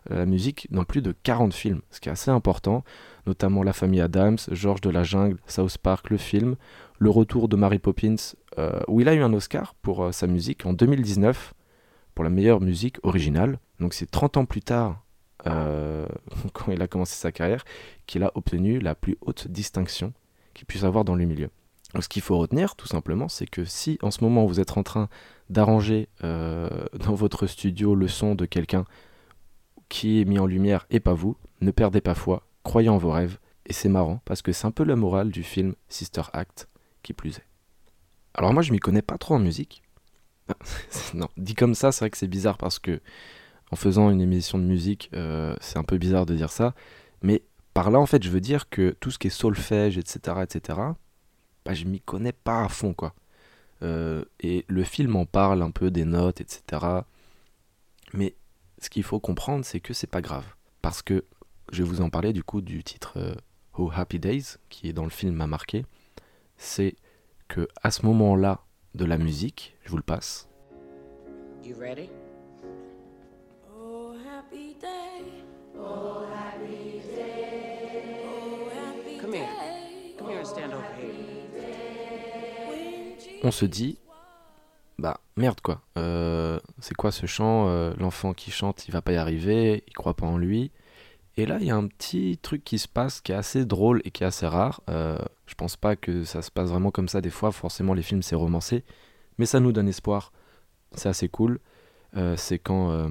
la 0.08 0.24
musique 0.24 0.66
dans 0.70 0.84
plus 0.84 1.02
de 1.02 1.12
40 1.12 1.52
films, 1.52 1.82
ce 1.90 2.00
qui 2.00 2.08
est 2.08 2.12
assez 2.12 2.30
important, 2.30 2.84
notamment 3.26 3.62
La 3.62 3.74
famille 3.74 4.00
Adams, 4.00 4.38
Georges 4.50 4.80
de 4.80 4.88
la 4.88 5.02
Jungle, 5.02 5.36
South 5.46 5.76
Park, 5.76 6.08
le 6.08 6.16
film, 6.16 6.56
Le 6.98 7.10
retour 7.10 7.48
de 7.48 7.56
Mary 7.56 7.78
Poppins, 7.78 8.16
où 8.88 9.02
il 9.02 9.08
a 9.10 9.14
eu 9.14 9.20
un 9.20 9.34
Oscar 9.34 9.74
pour 9.82 10.08
sa 10.14 10.26
musique 10.26 10.64
en 10.64 10.72
2019 10.72 11.52
pour 12.14 12.24
la 12.24 12.30
meilleure 12.30 12.62
musique 12.62 12.96
originale. 13.02 13.58
Donc 13.80 13.94
c'est 13.94 14.10
30 14.10 14.36
ans 14.36 14.44
plus 14.44 14.60
tard, 14.60 15.02
euh, 15.46 16.06
quand 16.52 16.70
il 16.70 16.80
a 16.82 16.86
commencé 16.86 17.14
sa 17.14 17.32
carrière, 17.32 17.64
qu'il 18.06 18.22
a 18.22 18.30
obtenu 18.34 18.78
la 18.78 18.94
plus 18.94 19.16
haute 19.22 19.48
distinction 19.48 20.12
qu'il 20.54 20.66
puisse 20.66 20.84
avoir 20.84 21.04
dans 21.04 21.14
le 21.14 21.24
milieu. 21.24 21.50
Donc 21.94 22.04
ce 22.04 22.08
qu'il 22.08 22.22
faut 22.22 22.38
retenir, 22.38 22.76
tout 22.76 22.86
simplement, 22.86 23.28
c'est 23.28 23.46
que 23.46 23.64
si 23.64 23.98
en 24.02 24.10
ce 24.10 24.22
moment 24.22 24.46
vous 24.46 24.60
êtes 24.60 24.76
en 24.76 24.82
train 24.82 25.08
d'arranger 25.48 26.08
euh, 26.22 26.68
dans 26.98 27.14
votre 27.14 27.46
studio 27.46 27.94
le 27.94 28.08
son 28.08 28.34
de 28.34 28.46
quelqu'un 28.46 28.84
qui 29.88 30.20
est 30.20 30.24
mis 30.24 30.38
en 30.38 30.46
lumière 30.46 30.86
et 30.90 31.00
pas 31.00 31.14
vous, 31.14 31.36
ne 31.60 31.72
perdez 31.72 32.00
pas 32.00 32.14
foi, 32.14 32.46
croyez 32.62 32.88
en 32.88 32.98
vos 32.98 33.10
rêves, 33.10 33.38
et 33.66 33.72
c'est 33.72 33.88
marrant 33.88 34.20
parce 34.24 34.40
que 34.42 34.52
c'est 34.52 34.66
un 34.66 34.70
peu 34.70 34.84
la 34.84 34.94
morale 34.94 35.30
du 35.30 35.42
film 35.42 35.74
Sister 35.88 36.22
Act, 36.32 36.68
qui 37.02 37.12
plus 37.12 37.38
est. 37.38 37.46
Alors 38.34 38.52
moi 38.52 38.62
je 38.62 38.70
m'y 38.70 38.78
connais 38.78 39.02
pas 39.02 39.18
trop 39.18 39.34
en 39.34 39.40
musique. 39.40 39.82
non, 41.14 41.28
dit 41.36 41.54
comme 41.54 41.74
ça, 41.74 41.90
c'est 41.92 42.04
vrai 42.04 42.10
que 42.10 42.16
c'est 42.16 42.28
bizarre 42.28 42.56
parce 42.56 42.78
que 42.78 43.00
en 43.70 43.76
faisant 43.76 44.10
une 44.10 44.20
émission 44.20 44.58
de 44.58 44.64
musique, 44.64 45.10
euh, 45.14 45.54
c'est 45.60 45.78
un 45.78 45.84
peu 45.84 45.98
bizarre 45.98 46.26
de 46.26 46.34
dire 46.34 46.50
ça, 46.50 46.74
mais 47.22 47.42
par 47.74 47.90
là 47.90 47.98
en 47.98 48.06
fait 48.06 48.22
je 48.22 48.30
veux 48.30 48.40
dire 48.40 48.68
que 48.68 48.96
tout 49.00 49.10
ce 49.10 49.18
qui 49.18 49.28
est 49.28 49.30
solfège, 49.30 49.98
etc., 49.98 50.38
etc., 50.42 50.78
bah, 51.64 51.74
je 51.74 51.84
m'y 51.84 52.00
connais 52.00 52.32
pas 52.32 52.64
à 52.64 52.68
fond 52.68 52.94
quoi. 52.94 53.14
Euh, 53.82 54.24
et 54.40 54.64
le 54.68 54.84
film 54.84 55.16
en 55.16 55.24
parle 55.24 55.62
un 55.62 55.70
peu 55.70 55.90
des 55.90 56.04
notes, 56.04 56.40
etc. 56.40 56.84
Mais 58.12 58.34
ce 58.78 58.90
qu'il 58.90 59.02
faut 59.02 59.20
comprendre, 59.20 59.64
c'est 59.64 59.80
que 59.80 59.94
c'est 59.94 60.06
pas 60.06 60.20
grave. 60.20 60.44
Parce 60.82 61.00
que 61.02 61.24
je 61.72 61.82
vais 61.82 61.88
vous 61.88 62.00
en 62.02 62.10
parler 62.10 62.32
du 62.32 62.42
coup 62.42 62.60
du 62.60 62.82
titre 62.84 63.14
euh, 63.16 63.34
Oh 63.78 63.90
Happy 63.94 64.18
Days, 64.18 64.56
qui 64.68 64.88
est 64.88 64.92
dans 64.92 65.04
le 65.04 65.10
film 65.10 65.34
m'a 65.34 65.46
marqué. 65.46 65.86
C'est 66.56 66.96
que 67.48 67.68
à 67.82 67.90
ce 67.90 68.04
moment-là 68.06 68.64
de 68.94 69.04
la 69.04 69.16
musique, 69.16 69.76
je 69.84 69.90
vous 69.90 69.96
le 69.96 70.02
passe, 70.02 70.50
You 71.62 71.76
ready? 71.78 72.08
Happy 74.50 74.74
day. 74.80 75.44
Oh, 75.78 76.24
happy 76.32 77.00
day. 77.14 78.02
Oh, 78.26 78.68
happy 78.74 79.18
Come 79.20 79.34
here. 79.34 79.46
day. 79.46 80.14
Come 80.18 80.28
here 80.30 80.38
and 80.40 80.44
stand 80.44 80.72
over 80.72 80.84
here. 80.98 81.14
On 83.44 83.50
se 83.52 83.64
dit 83.64 83.98
bah 84.98 85.20
merde 85.36 85.60
quoi. 85.62 85.80
Euh, 85.96 86.58
c'est 86.80 86.94
quoi 86.96 87.10
ce 87.12 87.26
chant 87.26 87.68
Euh, 87.68 87.94
L'enfant 87.98 88.34
qui 88.34 88.50
chante, 88.50 88.86
il 88.88 88.90
va 88.92 89.00
pas 89.02 89.12
y 89.12 89.16
arriver, 89.16 89.84
il 89.86 89.92
croit 89.94 90.14
pas 90.14 90.26
en 90.26 90.36
lui. 90.36 90.72
Et 91.36 91.46
là, 91.46 91.58
il 91.60 91.66
y 91.66 91.70
a 91.70 91.76
un 91.76 91.86
petit 91.86 92.38
truc 92.42 92.64
qui 92.64 92.78
se 92.78 92.88
passe 92.88 93.20
qui 93.20 93.32
est 93.32 93.36
assez 93.36 93.64
drôle 93.64 94.02
et 94.04 94.10
qui 94.10 94.24
est 94.24 94.26
assez 94.26 94.46
rare. 94.46 94.80
Euh, 94.90 95.16
je 95.46 95.54
pense 95.54 95.76
pas 95.76 95.94
que 95.96 96.24
ça 96.24 96.42
se 96.42 96.50
passe 96.50 96.68
vraiment 96.70 96.90
comme 96.90 97.08
ça 97.08 97.20
des 97.20 97.30
fois. 97.30 97.52
Forcément, 97.52 97.94
les 97.94 98.02
films 98.02 98.22
c'est 98.22 98.34
romancé, 98.34 98.84
mais 99.38 99.46
ça 99.46 99.60
nous 99.60 99.72
donne 99.72 99.88
espoir. 99.88 100.32
C'est 100.92 101.08
assez 101.08 101.28
cool. 101.28 101.60
Euh, 102.16 102.36
c'est 102.36 102.58
quand 102.58 102.90
euh, 102.90 103.08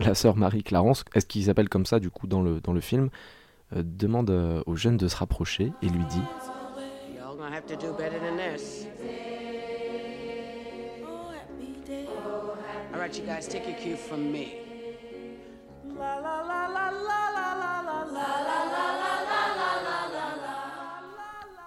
la 0.00 0.14
sœur 0.14 0.36
Marie-Clarence, 0.36 1.04
est-ce 1.14 1.26
qu'ils 1.26 1.44
s'appelle 1.44 1.68
comme 1.68 1.86
ça 1.86 2.00
du 2.00 2.10
coup 2.10 2.26
dans 2.26 2.42
le, 2.42 2.60
dans 2.60 2.72
le 2.72 2.80
film, 2.80 3.10
demande 3.74 4.30
euh, 4.30 4.62
au 4.66 4.76
jeune 4.76 4.96
de 4.96 5.08
se 5.08 5.16
rapprocher 5.16 5.72
et 5.82 5.88
lui 5.88 6.04
dit 6.06 6.22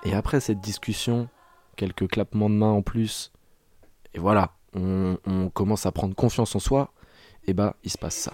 Et 0.04 0.14
après 0.16 0.40
cette 0.40 0.60
discussion, 0.60 1.30
quelques 1.76 2.08
clappements 2.10 2.50
de 2.50 2.56
mains 2.56 2.72
en 2.72 2.82
plus, 2.82 3.32
et 4.14 4.20
voilà, 4.20 4.54
on 4.74 5.18
commence 5.54 5.86
à 5.86 5.92
prendre 5.92 6.16
confiance 6.16 6.56
en 6.56 6.60
soi, 6.60 6.92
et 7.48 7.54
bah 7.54 7.76
il 7.84 7.92
se 7.92 7.98
passe 7.98 8.16
ça. 8.16 8.34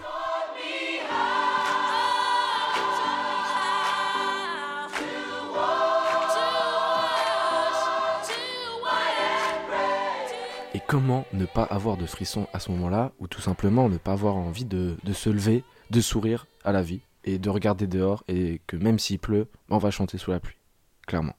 Et 10.74 10.80
comment 10.86 11.26
ne 11.32 11.46
pas 11.46 11.64
avoir 11.64 11.96
de 11.96 12.06
frisson 12.06 12.46
à 12.52 12.60
ce 12.60 12.70
moment-là, 12.70 13.12
ou 13.18 13.26
tout 13.26 13.40
simplement 13.40 13.88
ne 13.88 13.96
pas 13.96 14.12
avoir 14.12 14.36
envie 14.36 14.66
de, 14.66 14.96
de 15.02 15.12
se 15.12 15.30
lever, 15.30 15.64
de 15.90 16.00
sourire 16.00 16.46
à 16.62 16.72
la 16.72 16.82
vie, 16.82 17.00
et 17.24 17.38
de 17.38 17.50
regarder 17.50 17.86
dehors, 17.86 18.22
et 18.28 18.60
que 18.66 18.76
même 18.76 18.98
s'il 18.98 19.18
pleut, 19.18 19.48
on 19.70 19.78
va 19.78 19.90
chanter 19.90 20.18
sous 20.18 20.30
la 20.30 20.40
pluie, 20.40 20.58
clairement. 21.06 21.34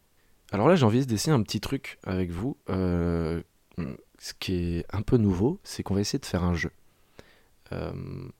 Alors 0.51 0.67
là, 0.67 0.75
j'ai 0.75 0.85
envie 0.85 1.05
d'essayer 1.05 1.31
un 1.31 1.43
petit 1.43 1.61
truc 1.61 1.99
avec 2.05 2.31
vous. 2.31 2.57
euh, 2.69 3.41
ce 4.17 4.33
qui 4.33 4.77
est 4.79 4.85
un 4.91 5.03
peu 5.03 5.17
nouveau, 5.17 5.59
c'est 5.63 5.83
qu'on 5.83 5.93
va 5.93 6.01
essayer 6.01 6.19
de 6.19 6.25
faire 6.25 6.43
un 6.43 6.55
jeu. 6.55 6.71
Euh, 7.71 7.91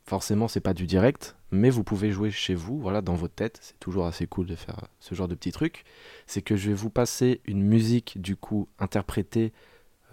forcément, 0.06 0.48
c'est 0.48 0.60
pas 0.60 0.74
du 0.74 0.88
direct, 0.88 1.36
mais 1.52 1.70
vous 1.70 1.84
pouvez 1.84 2.12
jouer 2.12 2.32
chez 2.32 2.56
vous, 2.56 2.80
voilà, 2.80 3.02
dans 3.02 3.16
votre 3.16 3.36
tête. 3.36 3.60
C'est 3.62 3.80
toujours 3.80 4.06
assez 4.06 4.28
cool 4.28 4.48
de 4.48 4.56
faire 4.56 4.88
ce 5.00 5.16
genre 5.16 5.28
de 5.28 5.36
petits 5.36 5.52
trucs. 5.52 5.84
C'est 6.26 6.42
que 6.42 6.56
je 6.56 6.70
vais 6.70 6.76
vous 6.76 6.90
passer 6.90 7.42
une 7.46 7.62
musique, 7.62 8.20
du 8.20 8.36
coup, 8.36 8.68
interprétée 8.80 9.54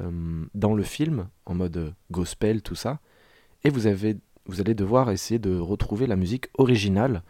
euh, 0.00 0.44
dans 0.54 0.74
le 0.74 0.82
film, 0.82 1.28
en 1.46 1.54
mode 1.54 1.94
gospel, 2.10 2.62
tout 2.62 2.74
ça. 2.74 3.00
Et 3.64 3.70
vous, 3.70 3.86
avez, 3.86 4.16
vous 4.46 4.60
allez 4.60 4.74
devoir 4.74 5.10
essayer 5.10 5.38
de 5.38 5.56
retrouver 5.58 6.06
la 6.06 6.16
musique 6.16 6.46
originale. 6.58 7.22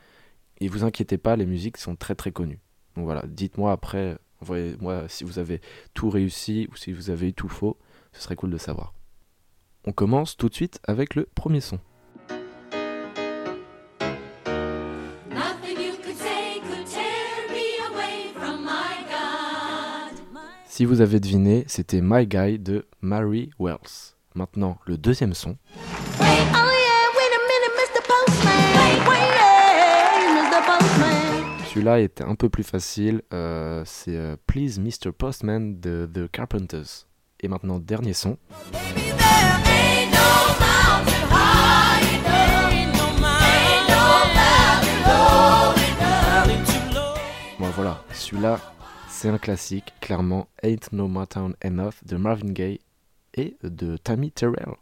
Et 0.59 0.69
vous 0.69 0.85
inquiétez 0.85 1.19
pas, 1.19 1.37
les 1.37 1.47
musiques 1.47 1.76
sont 1.76 1.97
très 1.97 2.14
très 2.14 2.33
connues. 2.33 2.61
Donc 2.97 3.05
voilà, 3.05 3.23
dites-moi 3.26 3.73
après, 3.73 4.19
envoyez-moi 4.40 5.05
si 5.09 5.23
vous 5.23 5.38
avez 5.38 5.61
tout 5.95 6.09
réussi 6.11 6.66
ou 6.73 6.76
si 6.76 6.93
vous 6.93 7.11
avez 7.11 7.28
eu 7.28 7.35
tout 7.35 7.49
faux. 7.49 7.76
Ce 8.12 8.23
serait 8.23 8.37
cool 8.37 8.50
de 8.50 8.59
savoir. 8.59 8.95
On 9.87 9.93
commence 9.93 10.37
tout 10.37 10.49
de 10.49 10.55
suite 10.55 10.81
avec 10.87 11.14
le 11.14 11.28
premier 11.35 11.61
son. 11.61 11.78
Si 20.66 20.85
vous 20.85 21.00
avez 21.00 21.21
deviné, 21.21 21.64
c'était 21.69 22.00
My 22.02 22.26
Guy 22.26 22.59
de 22.59 22.87
Mary 23.00 23.50
Wells. 23.59 24.14
Maintenant, 24.35 24.78
le 24.85 24.99
deuxième 24.99 25.33
son. 25.33 25.57
Oh. 26.21 26.25
Celui-là 31.71 32.00
était 32.00 32.25
un 32.25 32.35
peu 32.35 32.49
plus 32.49 32.62
facile. 32.62 33.23
euh, 33.33 33.83
c'est 33.85 34.16
euh, 34.16 34.37
Please 34.47 34.78
Mr. 34.81 35.12
Postman 35.12 35.78
de 35.78 36.09
The 36.12 36.31
Carpenters. 36.31 37.07
Et 37.40 37.49
maintenant, 37.49 37.78
dernier 37.78 38.14
son. 38.14 38.38
Ain't 38.75 39.05
celui-là, 48.12 48.61
c'est 49.09 49.28
un 49.28 49.38
classique, 49.38 49.93
clairement. 50.00 50.49
Ain't 50.62 50.93
No 50.93 51.09
Mountain 51.09 51.52
Enough 51.64 51.95
de 52.05 52.16
Marvin 52.16 52.52
Gaye 52.52 52.81
et 53.35 53.57
de 53.62 53.97
Tammy 53.97 54.31
Terrell. 54.31 54.75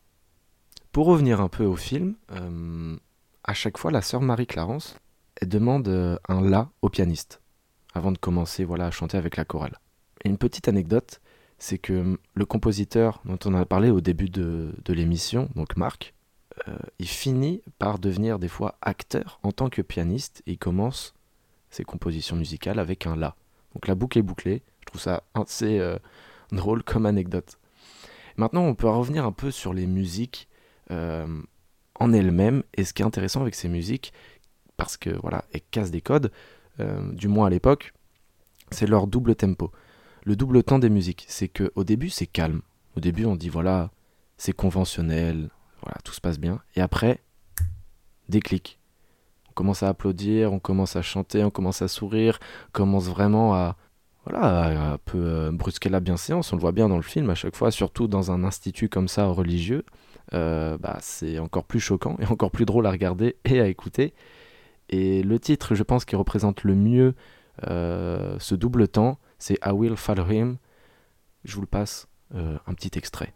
Pour 0.93 1.07
revenir 1.07 1.41
un 1.41 1.49
peu 1.49 1.65
au 1.65 1.77
film, 1.77 2.15
euh, 2.33 2.97
à 3.43 3.55
chaque 3.55 3.79
fois, 3.79 3.91
la 3.91 4.03
sœur 4.03 4.21
Marie-Clarence, 4.21 4.97
demande 5.43 5.89
euh, 5.89 6.17
un 6.29 6.41
La 6.41 6.71
au 6.83 6.89
pianiste, 6.89 7.41
avant 7.95 8.13
de 8.13 8.19
commencer 8.19 8.65
voilà, 8.65 8.87
à 8.87 8.91
chanter 8.91 9.17
avec 9.17 9.37
la 9.37 9.45
chorale. 9.45 9.79
Et 10.25 10.29
une 10.29 10.39
petite 10.39 10.69
anecdote, 10.69 11.21
c'est 11.59 11.79
que 11.79 11.93
hum, 11.93 12.19
le 12.35 12.47
compositeur 12.47 13.23
dont 13.25 13.39
on 13.45 13.55
a 13.55 13.65
parlé 13.67 13.91
au 13.91 14.01
début 14.01 14.31
de, 14.31 14.73
l'émission, 14.89 15.49
donc 15.55 15.77
Marc, 15.77 16.15
euh, 16.69 16.77
il 16.99 17.09
finit 17.09 17.63
par 17.79 17.99
devenir 17.99 18.39
des 18.39 18.49
fois 18.49 18.79
acteur 18.81 19.41
en 19.43 19.51
tant 19.51 19.69
que 19.69 19.83
pianiste 19.83 20.43
et 20.47 20.53
il 20.53 20.59
commence 20.59 21.14
ses 21.75 21.85
compositions 21.85 22.37
musicales 22.37 22.79
avec 22.79 23.07
un 23.07 23.17
La. 23.17 23.35
Donc 23.75 23.89
la 23.89 23.95
boucle 23.95 24.19
est 24.19 24.23
bouclée, 24.23 24.63
je 24.81 24.87
trouve 24.87 25.01
ça 25.01 25.25
assez 25.35 25.79
euh, 25.79 25.99
drôle 26.53 26.83
comme 26.83 27.07
anecdote. 27.07 27.59
Maintenant, 28.37 28.63
on 28.63 28.75
peut 28.75 28.89
revenir 28.89 29.25
un 29.25 29.33
peu 29.33 29.51
sur 29.51 29.75
les 29.75 29.87
musiques 29.87 30.49
euh, 30.91 31.27
en 31.99 32.13
elles-mêmes 32.13 32.63
et 32.75 32.85
ce 32.85 32.93
qui 32.93 33.03
est 33.03 33.05
intéressant 33.05 33.41
avec 33.41 33.55
ces 33.55 33.69
musiques, 33.69 34.13
parce 34.77 34.97
que 34.97 35.11
voilà, 35.11 35.45
elles 35.53 35.63
cassent 35.71 35.91
des 35.91 36.01
codes, 36.01 36.31
euh, 36.81 37.13
du 37.13 37.29
moins 37.29 37.47
à 37.47 37.51
l'époque, 37.51 37.93
c'est 38.71 38.87
leur 38.87 39.07
double 39.07 39.35
tempo. 39.35 39.73
Le 40.25 40.37
double 40.37 40.63
temps 40.63 40.79
des 40.79 40.91
musiques, 40.91 41.27
c'est 41.29 41.49
que 41.49 41.73
au 41.75 41.85
début 41.85 42.11
c'est 42.11 42.27
calme. 42.27 42.63
Au 42.97 43.01
début 43.01 43.25
on 43.25 43.37
dit 43.37 43.49
voilà, 43.49 43.91
c'est 44.37 44.53
conventionnel, 44.53 45.51
voilà, 45.83 45.99
tout 46.05 46.13
se 46.13 46.21
passe 46.21 46.39
bien. 46.39 46.61
Et 46.77 46.81
après, 46.81 47.21
déclic. 48.29 48.79
On 49.55 49.59
commence 49.59 49.85
à 49.85 49.89
applaudir, 49.89 50.53
on 50.53 50.59
commence 50.59 50.97
à 50.97 51.03
chanter, 51.03 51.45
on 51.45 51.51
commence 51.51 51.81
à 51.81 51.87
sourire, 51.87 52.41
commence 52.73 53.05
vraiment 53.05 53.55
à 53.55 53.77
voilà, 54.27 54.95
un 54.95 54.99
peu 54.99 55.19
euh, 55.19 55.53
brusquer 55.53 55.89
la 55.91 56.01
bienséance. 56.01 56.53
On 56.53 56.57
le 56.57 56.61
voit 56.61 56.73
bien 56.73 56.89
dans 56.89 56.97
le 56.97 57.03
film 57.03 57.31
à 57.31 57.37
chaque 57.37 57.55
fois, 57.55 57.71
surtout 57.71 58.09
dans 58.09 58.33
un 58.33 58.43
institut 58.43 58.89
comme 58.89 59.07
ça 59.07 59.27
religieux. 59.27 59.85
Euh, 60.33 60.77
bah, 60.79 60.99
c'est 61.01 61.39
encore 61.39 61.65
plus 61.67 61.79
choquant 61.79 62.17
et 62.19 62.27
encore 62.31 62.51
plus 62.51 62.65
drôle 62.65 62.87
à 62.87 62.91
regarder 62.91 63.37
et 63.45 63.61
à 63.61 63.69
écouter. 63.69 64.13
Et 64.89 65.23
le 65.23 65.39
titre, 65.39 65.77
je 65.77 65.85
pense, 65.85 66.05
qui 66.05 66.17
représente 66.17 66.65
le 66.65 66.75
mieux 66.75 67.15
euh, 67.69 68.37
ce 68.41 68.57
double 68.57 68.89
temps, 68.89 69.21
c'est 69.39 69.59
I 69.65 69.71
Will 69.71 69.97
Follow 69.97 70.29
Him. 70.31 70.57
Je 71.45 71.55
vous 71.55 71.61
le 71.61 71.69
passe, 71.69 72.09
un 72.35 72.75
petit 72.75 72.99
extrait. 72.99 73.33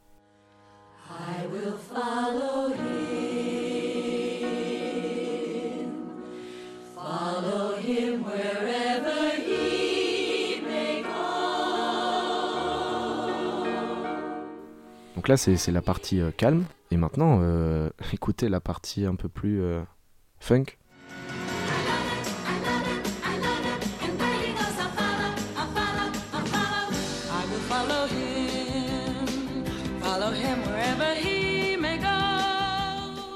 Donc 15.19 15.27
là, 15.27 15.37
c'est 15.37 15.73
la 15.73 15.83
partie 15.83 16.21
euh, 16.21 16.31
calme. 16.31 16.65
Et 16.93 16.97
maintenant, 16.97 17.41
euh, 17.43 17.91
écoutez 18.13 18.49
la 18.49 18.61
partie 18.61 19.05
un 19.05 19.17
peu 19.17 19.29
plus 19.29 19.61
euh, 19.61 19.81
funk. 20.39 20.67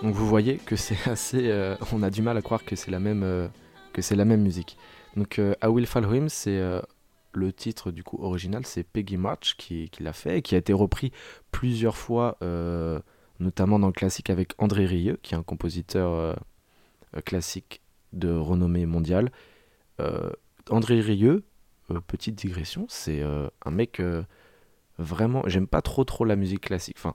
Donc 0.05 0.15
vous 0.15 0.29
voyez 0.29 0.59
que 0.59 0.77
c'est 0.77 0.97
assez... 1.11 1.75
on 1.93 2.05
a 2.05 2.11
du 2.11 2.23
mal 2.23 2.37
à 2.37 2.43
croire 2.43 2.65
que 2.65 2.77
c'est 2.77 2.93
la 2.93 3.01
même, 3.01 3.51
que 3.93 4.03
c'est 4.03 4.15
la 4.15 4.25
même 4.25 4.43
musique. 4.43 4.79
Donc 5.17 5.39
I 5.39 5.67
Will 5.67 5.89
Follow 5.89 6.15
Him, 6.15 6.29
c'est 6.29 6.63
le 7.35 7.53
titre 7.53 7.91
du 7.91 8.03
coup 8.05 8.19
original, 8.23 8.67
c'est 8.67 8.85
Peggy 8.85 9.17
March 9.17 9.57
qui, 9.57 9.91
l'a 10.01 10.13
fait 10.13 10.39
et 10.39 10.43
qui 10.43 10.55
a 10.55 10.59
été 10.59 10.73
repris 10.73 11.13
plusieurs 11.51 11.97
fois, 11.97 12.37
euh, 12.43 13.01
notamment 13.41 13.79
dans 13.79 13.87
le 13.87 13.93
classique 13.93 14.31
avec 14.31 14.53
André 14.59 14.87
Rieu, 14.87 15.19
qui 15.23 15.35
est 15.35 15.39
un 15.39 15.43
compositeur 15.43 16.13
euh, 16.13 16.35
classique 17.25 17.83
de 18.13 18.31
renommée 18.31 18.87
mondiale. 18.87 19.31
Euh, 20.01 20.31
André 20.71 21.01
Rieu, 21.01 21.45
petite 22.07 22.35
digression, 22.35 22.87
c'est 22.89 23.23
un 23.23 23.71
mec 23.71 24.01
vraiment... 24.99 25.43
J'aime 25.47 25.67
pas 25.67 25.83
trop 25.83 26.05
trop 26.05 26.25
la 26.25 26.37
musique 26.37 26.63
classique. 26.63 26.97
Enfin, 26.99 27.15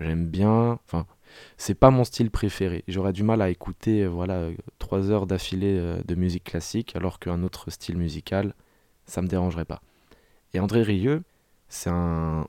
j'aime 0.00 0.26
bien... 0.26 0.78
Enfin, 0.86 1.06
c'est 1.58 1.74
pas 1.74 1.90
mon 1.90 2.02
style 2.02 2.30
préféré. 2.30 2.82
J'aurais 2.88 3.12
du 3.12 3.22
mal 3.22 3.40
à 3.40 3.50
écouter 3.50 4.06
voilà 4.06 4.48
trois 4.80 5.10
heures 5.10 5.26
d'affilée 5.26 6.00
de 6.04 6.14
musique 6.16 6.44
classique 6.44 6.96
alors 6.96 7.20
qu'un 7.20 7.44
autre 7.44 7.70
style 7.70 7.98
musical, 7.98 8.54
ça 9.10 9.22
me 9.22 9.28
dérangerait 9.28 9.64
pas. 9.64 9.82
Et 10.54 10.60
André 10.60 10.82
Rieu, 10.82 11.22
c'est 11.68 11.90
un 11.90 12.46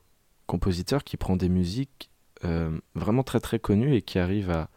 compositeur 0.48 1.04
qui 1.04 1.18
prend 1.18 1.36
des 1.36 1.50
musiques 1.50 2.10
euh, 2.44 2.78
vraiment 2.96 3.24
très 3.24 3.40
très 3.40 3.60
connues 3.60 3.96
et 3.96 4.02
qui 4.02 4.20
arrive 4.20 4.50
à, 4.50 4.70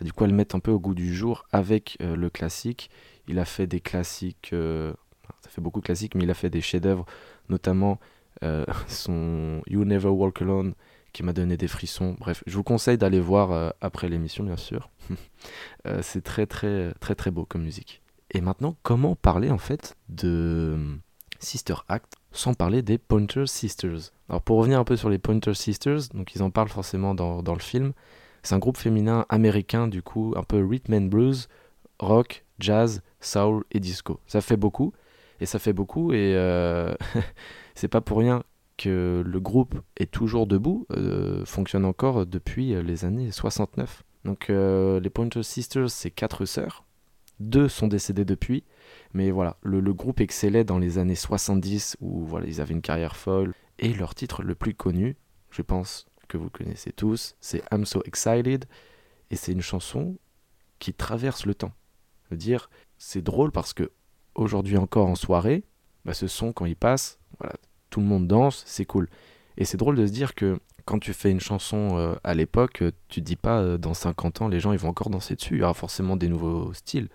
du 0.00 0.12
coup 0.12 0.24
à 0.24 0.26
le 0.26 0.32
mettre 0.32 0.56
un 0.56 0.60
peu 0.60 0.70
au 0.70 0.80
goût 0.80 0.94
du 0.94 1.14
jour 1.14 1.46
avec 1.52 1.96
euh, 2.00 2.16
le 2.16 2.30
classique. 2.30 2.90
Il 3.28 3.38
a 3.38 3.44
fait 3.44 3.66
des 3.66 3.80
classiques, 3.80 4.50
euh, 4.52 4.92
ça 5.40 5.50
fait 5.50 5.60
beaucoup 5.60 5.80
de 5.80 5.86
classiques, 5.86 6.14
mais 6.14 6.24
il 6.24 6.30
a 6.30 6.34
fait 6.34 6.50
des 6.50 6.60
chefs-d'œuvre, 6.60 7.06
notamment 7.48 7.98
son 8.86 9.62
You 9.66 9.86
Never 9.86 10.10
Walk 10.10 10.42
Alone 10.42 10.74
qui 11.14 11.22
m'a 11.22 11.32
donné 11.32 11.56
des 11.56 11.68
frissons. 11.68 12.14
Bref, 12.20 12.44
je 12.46 12.54
vous 12.54 12.62
conseille 12.62 12.98
d'aller 12.98 13.18
voir 13.18 13.72
après 13.80 14.10
l'émission, 14.10 14.44
bien 14.44 14.58
sûr. 14.58 14.90
C'est 16.02 16.22
très, 16.22 16.44
très, 16.44 16.92
très, 17.00 17.14
très 17.14 17.30
beau 17.30 17.46
comme 17.46 17.62
musique. 17.62 18.02
Et 18.32 18.42
maintenant, 18.42 18.76
comment 18.82 19.16
parler 19.16 19.50
en 19.50 19.56
fait 19.56 19.96
de 20.10 20.98
Sister 21.40 21.74
Act 21.88 22.14
sans 22.32 22.54
parler 22.54 22.82
des 22.82 22.98
Pointer 22.98 23.46
Sisters 23.46 24.12
Alors, 24.28 24.42
pour 24.42 24.58
revenir 24.58 24.78
un 24.78 24.84
peu 24.84 24.96
sur 24.96 25.08
les 25.08 25.18
Pointer 25.18 25.54
Sisters, 25.54 26.08
donc 26.14 26.34
ils 26.34 26.42
en 26.42 26.50
parlent 26.50 26.68
forcément 26.68 27.14
dans, 27.14 27.42
dans 27.42 27.54
le 27.54 27.60
film. 27.60 27.92
C'est 28.42 28.54
un 28.54 28.58
groupe 28.58 28.76
féminin 28.76 29.26
américain, 29.28 29.88
du 29.88 30.02
coup, 30.02 30.34
un 30.36 30.42
peu 30.42 30.64
rhythm 30.64 30.94
and 30.94 31.06
blues, 31.08 31.48
rock, 31.98 32.44
jazz, 32.58 33.02
soul 33.20 33.64
et 33.72 33.80
disco. 33.80 34.20
Ça 34.26 34.40
fait 34.40 34.56
beaucoup. 34.56 34.92
Et 35.40 35.46
ça 35.46 35.58
fait 35.58 35.72
beaucoup, 35.72 36.12
et 36.12 36.32
euh, 36.34 36.94
c'est 37.74 37.88
pas 37.88 38.00
pour 38.00 38.18
rien 38.18 38.42
que 38.78 39.22
le 39.24 39.40
groupe 39.40 39.74
est 39.96 40.10
toujours 40.10 40.46
debout, 40.46 40.86
euh, 40.92 41.44
fonctionne 41.44 41.84
encore 41.84 42.26
depuis 42.26 42.74
les 42.82 43.04
années 43.04 43.30
69. 43.30 44.02
Donc 44.24 44.50
euh, 44.50 45.00
les 45.00 45.10
Pointer 45.10 45.42
Sisters, 45.42 45.90
c'est 45.90 46.10
quatre 46.10 46.44
sœurs. 46.44 46.84
Deux 47.38 47.68
sont 47.68 47.86
décédées 47.86 48.24
depuis, 48.24 48.64
mais 49.16 49.30
voilà, 49.30 49.56
le, 49.62 49.80
groupe 49.94 50.20
excellait 50.20 50.62
dans 50.62 50.78
les 50.78 50.98
années 50.98 51.14
70 51.14 51.96
où 52.02 52.26
voilà, 52.26 52.46
ils 52.46 52.60
avaient 52.60 52.74
une 52.74 52.82
carrière 52.82 53.16
folle. 53.16 53.54
Et 53.78 53.94
leur 53.94 54.14
titre 54.14 54.42
le 54.42 54.54
plus 54.54 54.74
connu, 54.74 55.16
je 55.50 55.62
pense 55.62 56.04
que 56.28 56.36
vous 56.36 56.50
connaissez 56.50 56.92
tous, 56.92 57.34
c'est 57.40 57.62
I'm 57.72 57.86
So 57.86 58.02
Excited. 58.04 58.66
Et 59.30 59.36
c'est 59.36 59.52
une 59.52 59.62
chanson 59.62 60.18
qui 60.80 60.92
traverse 60.92 61.46
le 61.46 61.54
temps. 61.54 61.72
Dire, 62.30 62.68
c'est 62.98 63.22
drôle 63.22 63.52
parce 63.52 63.72
que 63.72 63.90
aujourd'hui 64.34 64.76
encore 64.76 65.08
en 65.08 65.14
soirée, 65.14 65.64
bah, 66.04 66.12
ce 66.12 66.26
son 66.26 66.52
quand 66.52 66.66
il 66.66 66.76
passe, 66.76 67.18
voilà, 67.38 67.54
tout 67.88 68.00
le 68.00 68.06
monde 68.06 68.28
danse, 68.28 68.64
c'est 68.66 68.84
cool. 68.84 69.08
Et 69.56 69.64
c'est 69.64 69.78
drôle 69.78 69.96
de 69.96 70.06
se 70.06 70.12
dire 70.12 70.34
que 70.34 70.60
quand 70.84 70.98
tu 70.98 71.14
fais 71.14 71.30
une 71.30 71.40
chanson 71.40 71.96
euh, 71.96 72.16
à 72.22 72.34
l'époque, 72.34 72.84
tu 73.08 73.22
dis 73.22 73.36
pas 73.36 73.60
euh, 73.62 73.78
dans 73.78 73.94
50 73.94 74.42
ans 74.42 74.48
les 74.48 74.60
gens 74.60 74.72
ils 74.72 74.78
vont 74.78 74.90
encore 74.90 75.08
danser 75.08 75.36
dessus, 75.36 75.54
il 75.54 75.60
y 75.60 75.62
aura 75.62 75.72
forcément 75.72 76.16
des 76.16 76.28
nouveaux 76.28 76.74
styles. 76.74 77.08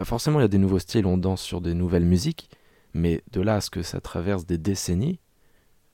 Euh, 0.00 0.04
forcément 0.04 0.40
il 0.40 0.42
y 0.42 0.44
a 0.44 0.48
des 0.48 0.58
nouveaux 0.58 0.78
styles, 0.78 1.06
on 1.06 1.18
danse 1.18 1.42
sur 1.42 1.60
des 1.60 1.74
nouvelles 1.74 2.04
musiques, 2.04 2.50
mais 2.92 3.22
de 3.32 3.40
là 3.40 3.56
à 3.56 3.60
ce 3.60 3.70
que 3.70 3.82
ça 3.82 4.00
traverse 4.00 4.46
des 4.46 4.58
décennies, 4.58 5.18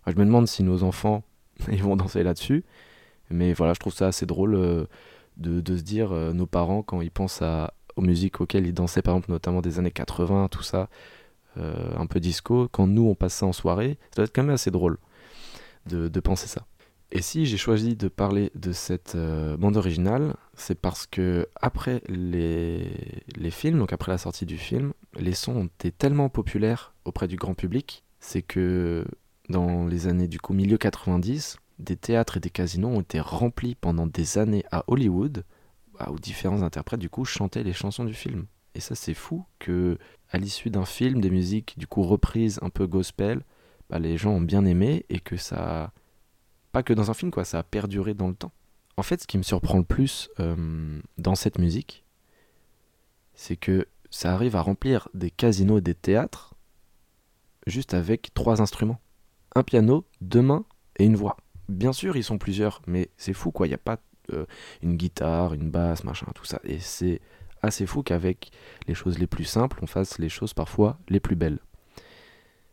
je 0.07 0.13
me 0.13 0.25
demande 0.25 0.49
si 0.49 0.63
nos 0.63 0.83
enfants 0.83 1.23
vont 1.69 1.97
danser 1.97 2.23
là-dessus. 2.23 2.65
Mais 3.31 3.53
voilà, 3.53 3.75
je 3.75 3.81
trouve 3.81 3.95
ça 3.95 4.09
assez 4.09 4.27
drôle 4.27 4.55
euh, 4.57 4.87
de, 5.37 5.77
se 5.77 5.83
dire, 5.83 6.11
euh, 6.11 6.33
nos 6.33 6.47
parents, 6.47 6.83
quand 6.83 7.01
ils 7.01 7.13
pensent 7.13 7.43
aux 7.95 8.03
musiques 8.03 8.41
auxquelles 8.41 8.67
ils 8.67 8.75
dansaient, 8.75 9.03
par 9.03 9.15
exemple, 9.15 9.31
notamment 9.31 9.61
des 9.61 9.79
années 9.79 9.93
80, 9.93 10.49
tout 10.49 10.63
ça, 10.63 10.89
un 11.57 12.07
peu 12.07 12.21
disco, 12.21 12.69
quand 12.73 12.87
nous 12.87 13.07
on 13.07 13.15
passe 13.15 13.35
ça 13.35 13.47
en 13.47 13.53
soirée, 13.53 13.99
ça 14.11 14.17
doit 14.17 14.25
être 14.25 14.35
quand 14.35 14.43
même 14.43 14.55
assez 14.55 14.71
drôle 14.71 14.99
de 15.87 16.21
penser 16.21 16.47
ça. 16.49 16.65
Et 17.13 17.23
si 17.23 17.45
j'ai 17.45 17.57
choisi 17.57 17.97
de 17.97 18.07
parler 18.07 18.53
de 18.55 18.73
cette 18.73 19.17
euh, 19.17 19.57
bande 19.57 19.77
originale, 19.77 20.37
c'est 20.55 20.79
parce 20.79 21.07
que 21.07 21.49
après 21.61 22.03
les, 22.09 23.51
films, 23.51 23.79
donc 23.79 23.93
après 23.93 24.13
la 24.13 24.19
sortie 24.19 24.47
du 24.47 24.57
film, 24.57 24.93
les 25.19 25.35
sons 25.35 25.57
ont 25.57 25.65
été 25.65 25.91
tellement 25.91 26.29
populaires 26.29 26.95
auprès 27.05 27.27
du 27.27 27.35
grand 27.35 27.55
public, 27.55 28.05
c'est 28.21 28.43
que 28.43 29.05
dans 29.49 29.87
les 29.87 30.07
années 30.07 30.29
du 30.29 30.39
coup 30.39 30.53
milieu 30.55 30.79
90, 30.79 31.59
des 31.81 31.97
théâtres 31.97 32.37
et 32.37 32.41
des 32.41 32.51
casinos 32.51 32.91
ont 32.91 33.01
été 33.01 33.19
remplis 33.19 33.75
pendant 33.75 34.07
des 34.07 34.39
années 34.39 34.65
à 34.71 34.85
Hollywood, 34.87 35.45
bah, 35.99 36.09
où 36.13 36.19
différents 36.19 36.63
interprètes 36.63 37.01
du 37.01 37.11
coup 37.11 37.25
chantaient 37.25 37.65
les 37.65 37.73
chansons 37.73 38.05
du 38.05 38.15
film. 38.15 38.47
Et 38.77 38.81
ça 38.81 38.95
c'est 38.95 39.15
fou 39.15 39.45
que 39.59 39.99
à 40.31 40.39
l'issue 40.39 40.71
d'un 40.71 40.85
film, 40.85 41.21
des 41.21 41.31
musiques 41.31 41.77
du 41.77 41.89
coup 41.89 42.05
reprises 42.05 42.61
un 42.63 42.71
peu 42.71 42.87
gospel, 42.87 43.43
bah, 43.89 43.99
les 43.99 44.17
gens 44.17 44.31
ont 44.31 44.41
bien 44.41 44.65
aimé 44.65 45.05
et 45.09 45.19
que 45.19 45.37
ça 45.37 45.93
pas 46.73 46.83
que 46.83 46.93
dans 46.93 47.11
un 47.11 47.15
film 47.15 47.31
quoi, 47.31 47.45
ça 47.45 47.59
a 47.59 47.63
perduré 47.63 48.15
dans 48.15 48.29
le 48.29 48.35
temps. 48.35 48.53
En 48.97 49.03
fait, 49.03 49.23
ce 49.23 49.27
qui 49.27 49.39
me 49.39 49.43
surprend 49.43 49.79
le 49.79 49.85
plus 49.85 50.29
euh, 50.41 51.01
dans 51.17 51.35
cette 51.35 51.59
musique, 51.59 52.05
c'est 53.35 53.57
que 53.57 53.87
ça 54.11 54.35
arrive 54.35 54.57
à 54.57 54.61
remplir 54.61 55.09
des 55.15 55.31
casinos 55.31 55.79
et 55.79 55.83
des 55.83 55.95
théâtres 55.95 56.55
juste 57.67 57.95
avec 57.95 58.35
trois 58.35 58.61
instruments. 58.61 59.01
Un 59.55 59.63
piano, 59.63 60.05
deux 60.21 60.43
mains 60.43 60.65
et 60.99 61.05
une 61.05 61.17
voix. 61.17 61.37
Bien 61.69 61.93
sûr, 61.93 62.17
ils 62.17 62.25
sont 62.25 62.39
plusieurs, 62.39 62.83
mais 62.87 63.11
c'est 63.17 63.33
fou 63.33 63.51
quoi, 63.53 63.67
il 63.67 63.71
n'y 63.71 63.75
a 63.75 63.79
pas 63.79 63.99
euh, 64.33 64.45
une 64.83 64.97
guitare, 64.97 65.55
une 65.55 65.71
basse, 65.71 66.05
machin, 66.05 66.27
tout 66.35 66.45
ça. 66.45 66.61
Et 66.65 66.79
c'est 66.79 67.21
assez 67.63 67.87
fou 67.87 68.03
qu'avec 68.03 68.51
les 68.87 68.95
choses 68.95 69.19
les 69.19 69.27
plus 69.27 69.45
simples, 69.45 69.79
on 69.83 69.87
fasse 69.87 70.19
les 70.19 70.29
choses 70.29 70.55
parfois 70.55 70.99
les 71.09 71.21
plus 71.21 71.37
belles. 71.37 71.59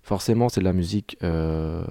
Forcément, 0.01 0.49
c'est 0.49 0.61
de 0.61 0.65
la 0.65 0.73
musique 0.73 1.17
euh, 1.23 1.85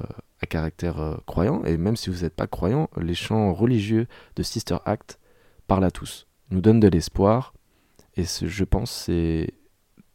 caractère 0.47 1.01
euh, 1.01 1.17
croyant, 1.27 1.65
et 1.65 1.77
même 1.77 1.97
si 1.97 2.11
vous 2.11 2.23
n'êtes 2.23 2.35
pas 2.35 2.47
croyant, 2.47 2.89
les 2.97 3.15
chants 3.15 3.53
religieux 3.53 4.07
de 4.37 4.43
Sister 4.43 4.77
Act 4.85 5.19
parlent 5.67 5.85
à 5.85 5.91
tous, 5.91 6.27
nous 6.51 6.61
donnent 6.61 6.81
de 6.81 6.89
l'espoir, 6.89 7.55
et 8.17 8.25
je 8.25 8.65
pense 8.65 8.91
c'est 8.91 9.53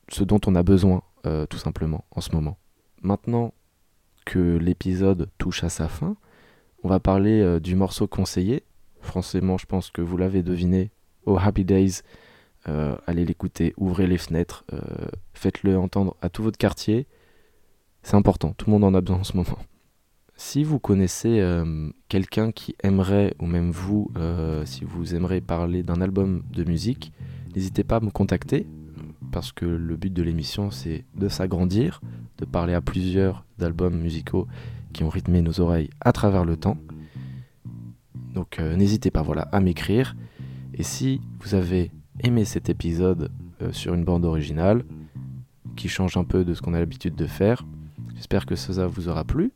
ce 0.10 0.24
dont 0.24 0.40
on 0.48 0.56
a 0.56 0.64
besoin, 0.64 1.04
euh, 1.26 1.46
tout 1.46 1.58
simplement, 1.58 2.06
en 2.12 2.22
ce 2.22 2.32
moment. 2.34 2.58
Maintenant 3.02 3.54
que 4.26 4.58
l'épisode 4.58 5.30
touche 5.38 5.64
à 5.64 5.70
sa 5.70 5.88
fin, 5.88 6.16
on 6.84 6.90
va 6.90 7.00
parler 7.00 7.42
euh, 7.42 7.60
du 7.60 7.76
morceau 7.76 8.08
conseillé. 8.08 8.64
Forcément, 9.02 9.58
je 9.58 9.66
pense 9.66 9.92
que 9.92 10.02
vous 10.02 10.18
l'avez 10.18 10.44
deviné, 10.44 10.92
Oh 11.26 11.38
Happy 11.40 11.66
Days, 11.66 12.02
allez 12.66 13.26
l'écouter, 13.26 13.74
ouvrez 13.78 14.06
les 14.06 14.20
fenêtres, 14.20 14.64
faites-le 15.34 15.76
entendre 15.78 16.16
à 16.22 16.30
tout 16.30 16.44
votre 16.44 16.60
quartier. 16.60 17.08
C'est 18.04 18.16
important, 18.16 18.54
tout 18.54 18.68
le 18.68 18.74
monde 18.74 18.84
en 18.84 18.94
a 18.94 19.02
besoin 19.02 19.20
en 19.20 19.24
ce 19.24 19.36
moment. 19.36 19.58
Si 20.44 20.64
vous 20.64 20.80
connaissez 20.80 21.40
euh, 21.40 21.92
quelqu'un 22.10 22.52
qui 22.52 22.76
aimerait, 22.82 23.36
ou 23.40 23.46
même 23.46 23.70
vous, 23.70 24.12
euh, 24.18 24.66
si 24.66 24.84
vous 24.84 25.14
aimeriez 25.14 25.40
parler 25.40 25.84
d'un 25.84 26.02
album 26.02 26.42
de 26.52 26.64
musique, 26.64 27.14
n'hésitez 27.56 27.84
pas 27.84 27.98
à 27.98 28.00
me 28.00 28.10
contacter, 28.10 28.66
parce 29.32 29.52
que 29.52 29.66
le 29.66 29.96
but 29.96 30.12
de 30.12 30.24
l'émission, 30.24 30.72
c'est 30.72 31.06
de 31.16 31.30
s'agrandir, 31.30 32.02
de 32.40 32.46
parler 32.46 32.74
à 32.74 32.82
plusieurs 32.82 33.46
d'albums 33.60 33.96
musicaux 33.96 34.48
qui 34.94 35.04
ont 35.04 35.10
rythmé 35.10 35.44
nos 35.44 35.62
oreilles 35.62 35.92
à 36.02 36.12
travers 36.12 36.44
le 36.44 36.58
temps. 36.58 36.78
Donc 38.34 38.60
euh, 38.60 38.76
n'hésitez 38.76 39.12
pas 39.12 39.22
voilà, 39.22 39.44
à 39.54 39.60
m'écrire. 39.60 40.16
Et 40.74 40.84
si 40.84 41.22
vous 41.42 41.54
avez 41.54 41.92
aimé 42.20 42.46
cet 42.46 42.68
épisode 42.68 43.32
sur 43.72 43.94
une 43.94 44.04
bande 44.04 44.26
originale, 44.26 44.86
qui 45.76 45.88
change 45.88 46.18
un 46.18 46.24
peu 46.24 46.44
de 46.44 46.56
ce 46.56 46.64
qu'on 46.64 46.74
a 46.74 46.80
l'habitude 46.80 47.16
de 47.16 47.28
faire, 47.28 47.64
j'espère 48.16 48.48
que 48.48 48.56
ça 48.56 48.88
vous 48.88 49.08
aura 49.08 49.24
plu. 49.24 49.52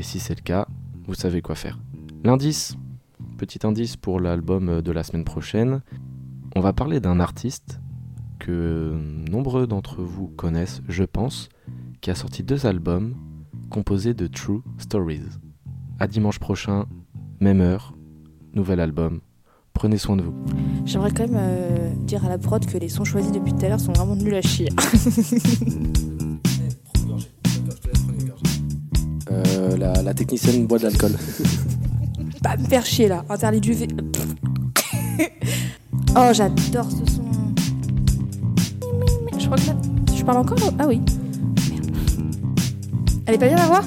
Et 0.00 0.02
si 0.02 0.18
c'est 0.18 0.34
le 0.34 0.40
cas, 0.40 0.66
vous 1.06 1.12
savez 1.12 1.42
quoi 1.42 1.54
faire. 1.54 1.78
L'indice, 2.24 2.74
petit 3.36 3.66
indice 3.66 3.98
pour 3.98 4.18
l'album 4.18 4.80
de 4.80 4.92
la 4.92 5.02
semaine 5.02 5.26
prochaine, 5.26 5.82
on 6.56 6.60
va 6.60 6.72
parler 6.72 7.00
d'un 7.00 7.20
artiste 7.20 7.80
que 8.38 8.98
nombreux 9.30 9.66
d'entre 9.66 10.02
vous 10.02 10.28
connaissent, 10.28 10.80
je 10.88 11.04
pense, 11.04 11.50
qui 12.00 12.10
a 12.10 12.14
sorti 12.14 12.42
deux 12.42 12.64
albums 12.64 13.14
composés 13.68 14.14
de 14.14 14.26
True 14.26 14.62
Stories. 14.78 15.28
À 15.98 16.06
dimanche 16.06 16.38
prochain, 16.38 16.86
même 17.40 17.60
heure, 17.60 17.94
nouvel 18.54 18.80
album. 18.80 19.20
Prenez 19.74 19.98
soin 19.98 20.16
de 20.16 20.22
vous. 20.22 20.34
J'aimerais 20.86 21.10
quand 21.10 21.28
même 21.28 21.36
euh, 21.36 21.94
dire 22.06 22.24
à 22.24 22.30
la 22.30 22.38
prod 22.38 22.64
que 22.64 22.78
les 22.78 22.88
sons 22.88 23.04
choisis 23.04 23.32
depuis 23.32 23.52
tout 23.52 23.66
à 23.66 23.68
l'heure 23.68 23.80
sont 23.80 23.92
vraiment 23.92 24.16
nuls 24.16 24.34
à 24.34 24.40
chier. 24.40 24.70
la, 29.80 30.02
la 30.02 30.14
technicienne 30.14 30.66
boit 30.66 30.78
de 30.78 30.84
l'alcool. 30.84 31.12
Pas 32.42 32.56
me 32.56 32.64
faire 32.66 32.84
chier 32.86 33.08
là, 33.08 33.24
interdit 33.28 33.60
du 33.60 33.72
V. 33.72 33.88
oh, 36.16 36.30
j'adore 36.32 36.88
ce 36.90 37.12
son. 37.14 37.24
Je 39.38 39.44
crois 39.46 39.56
que 39.58 39.66
là- 39.66 39.76
je 40.16 40.24
parle 40.24 40.38
encore? 40.38 40.58
Ah 40.78 40.86
oui. 40.86 41.00
Merde. 41.70 41.90
Elle 43.26 43.34
est 43.34 43.38
pas 43.38 43.46
bien 43.48 43.56
la 43.56 43.66
voix? 43.66 43.82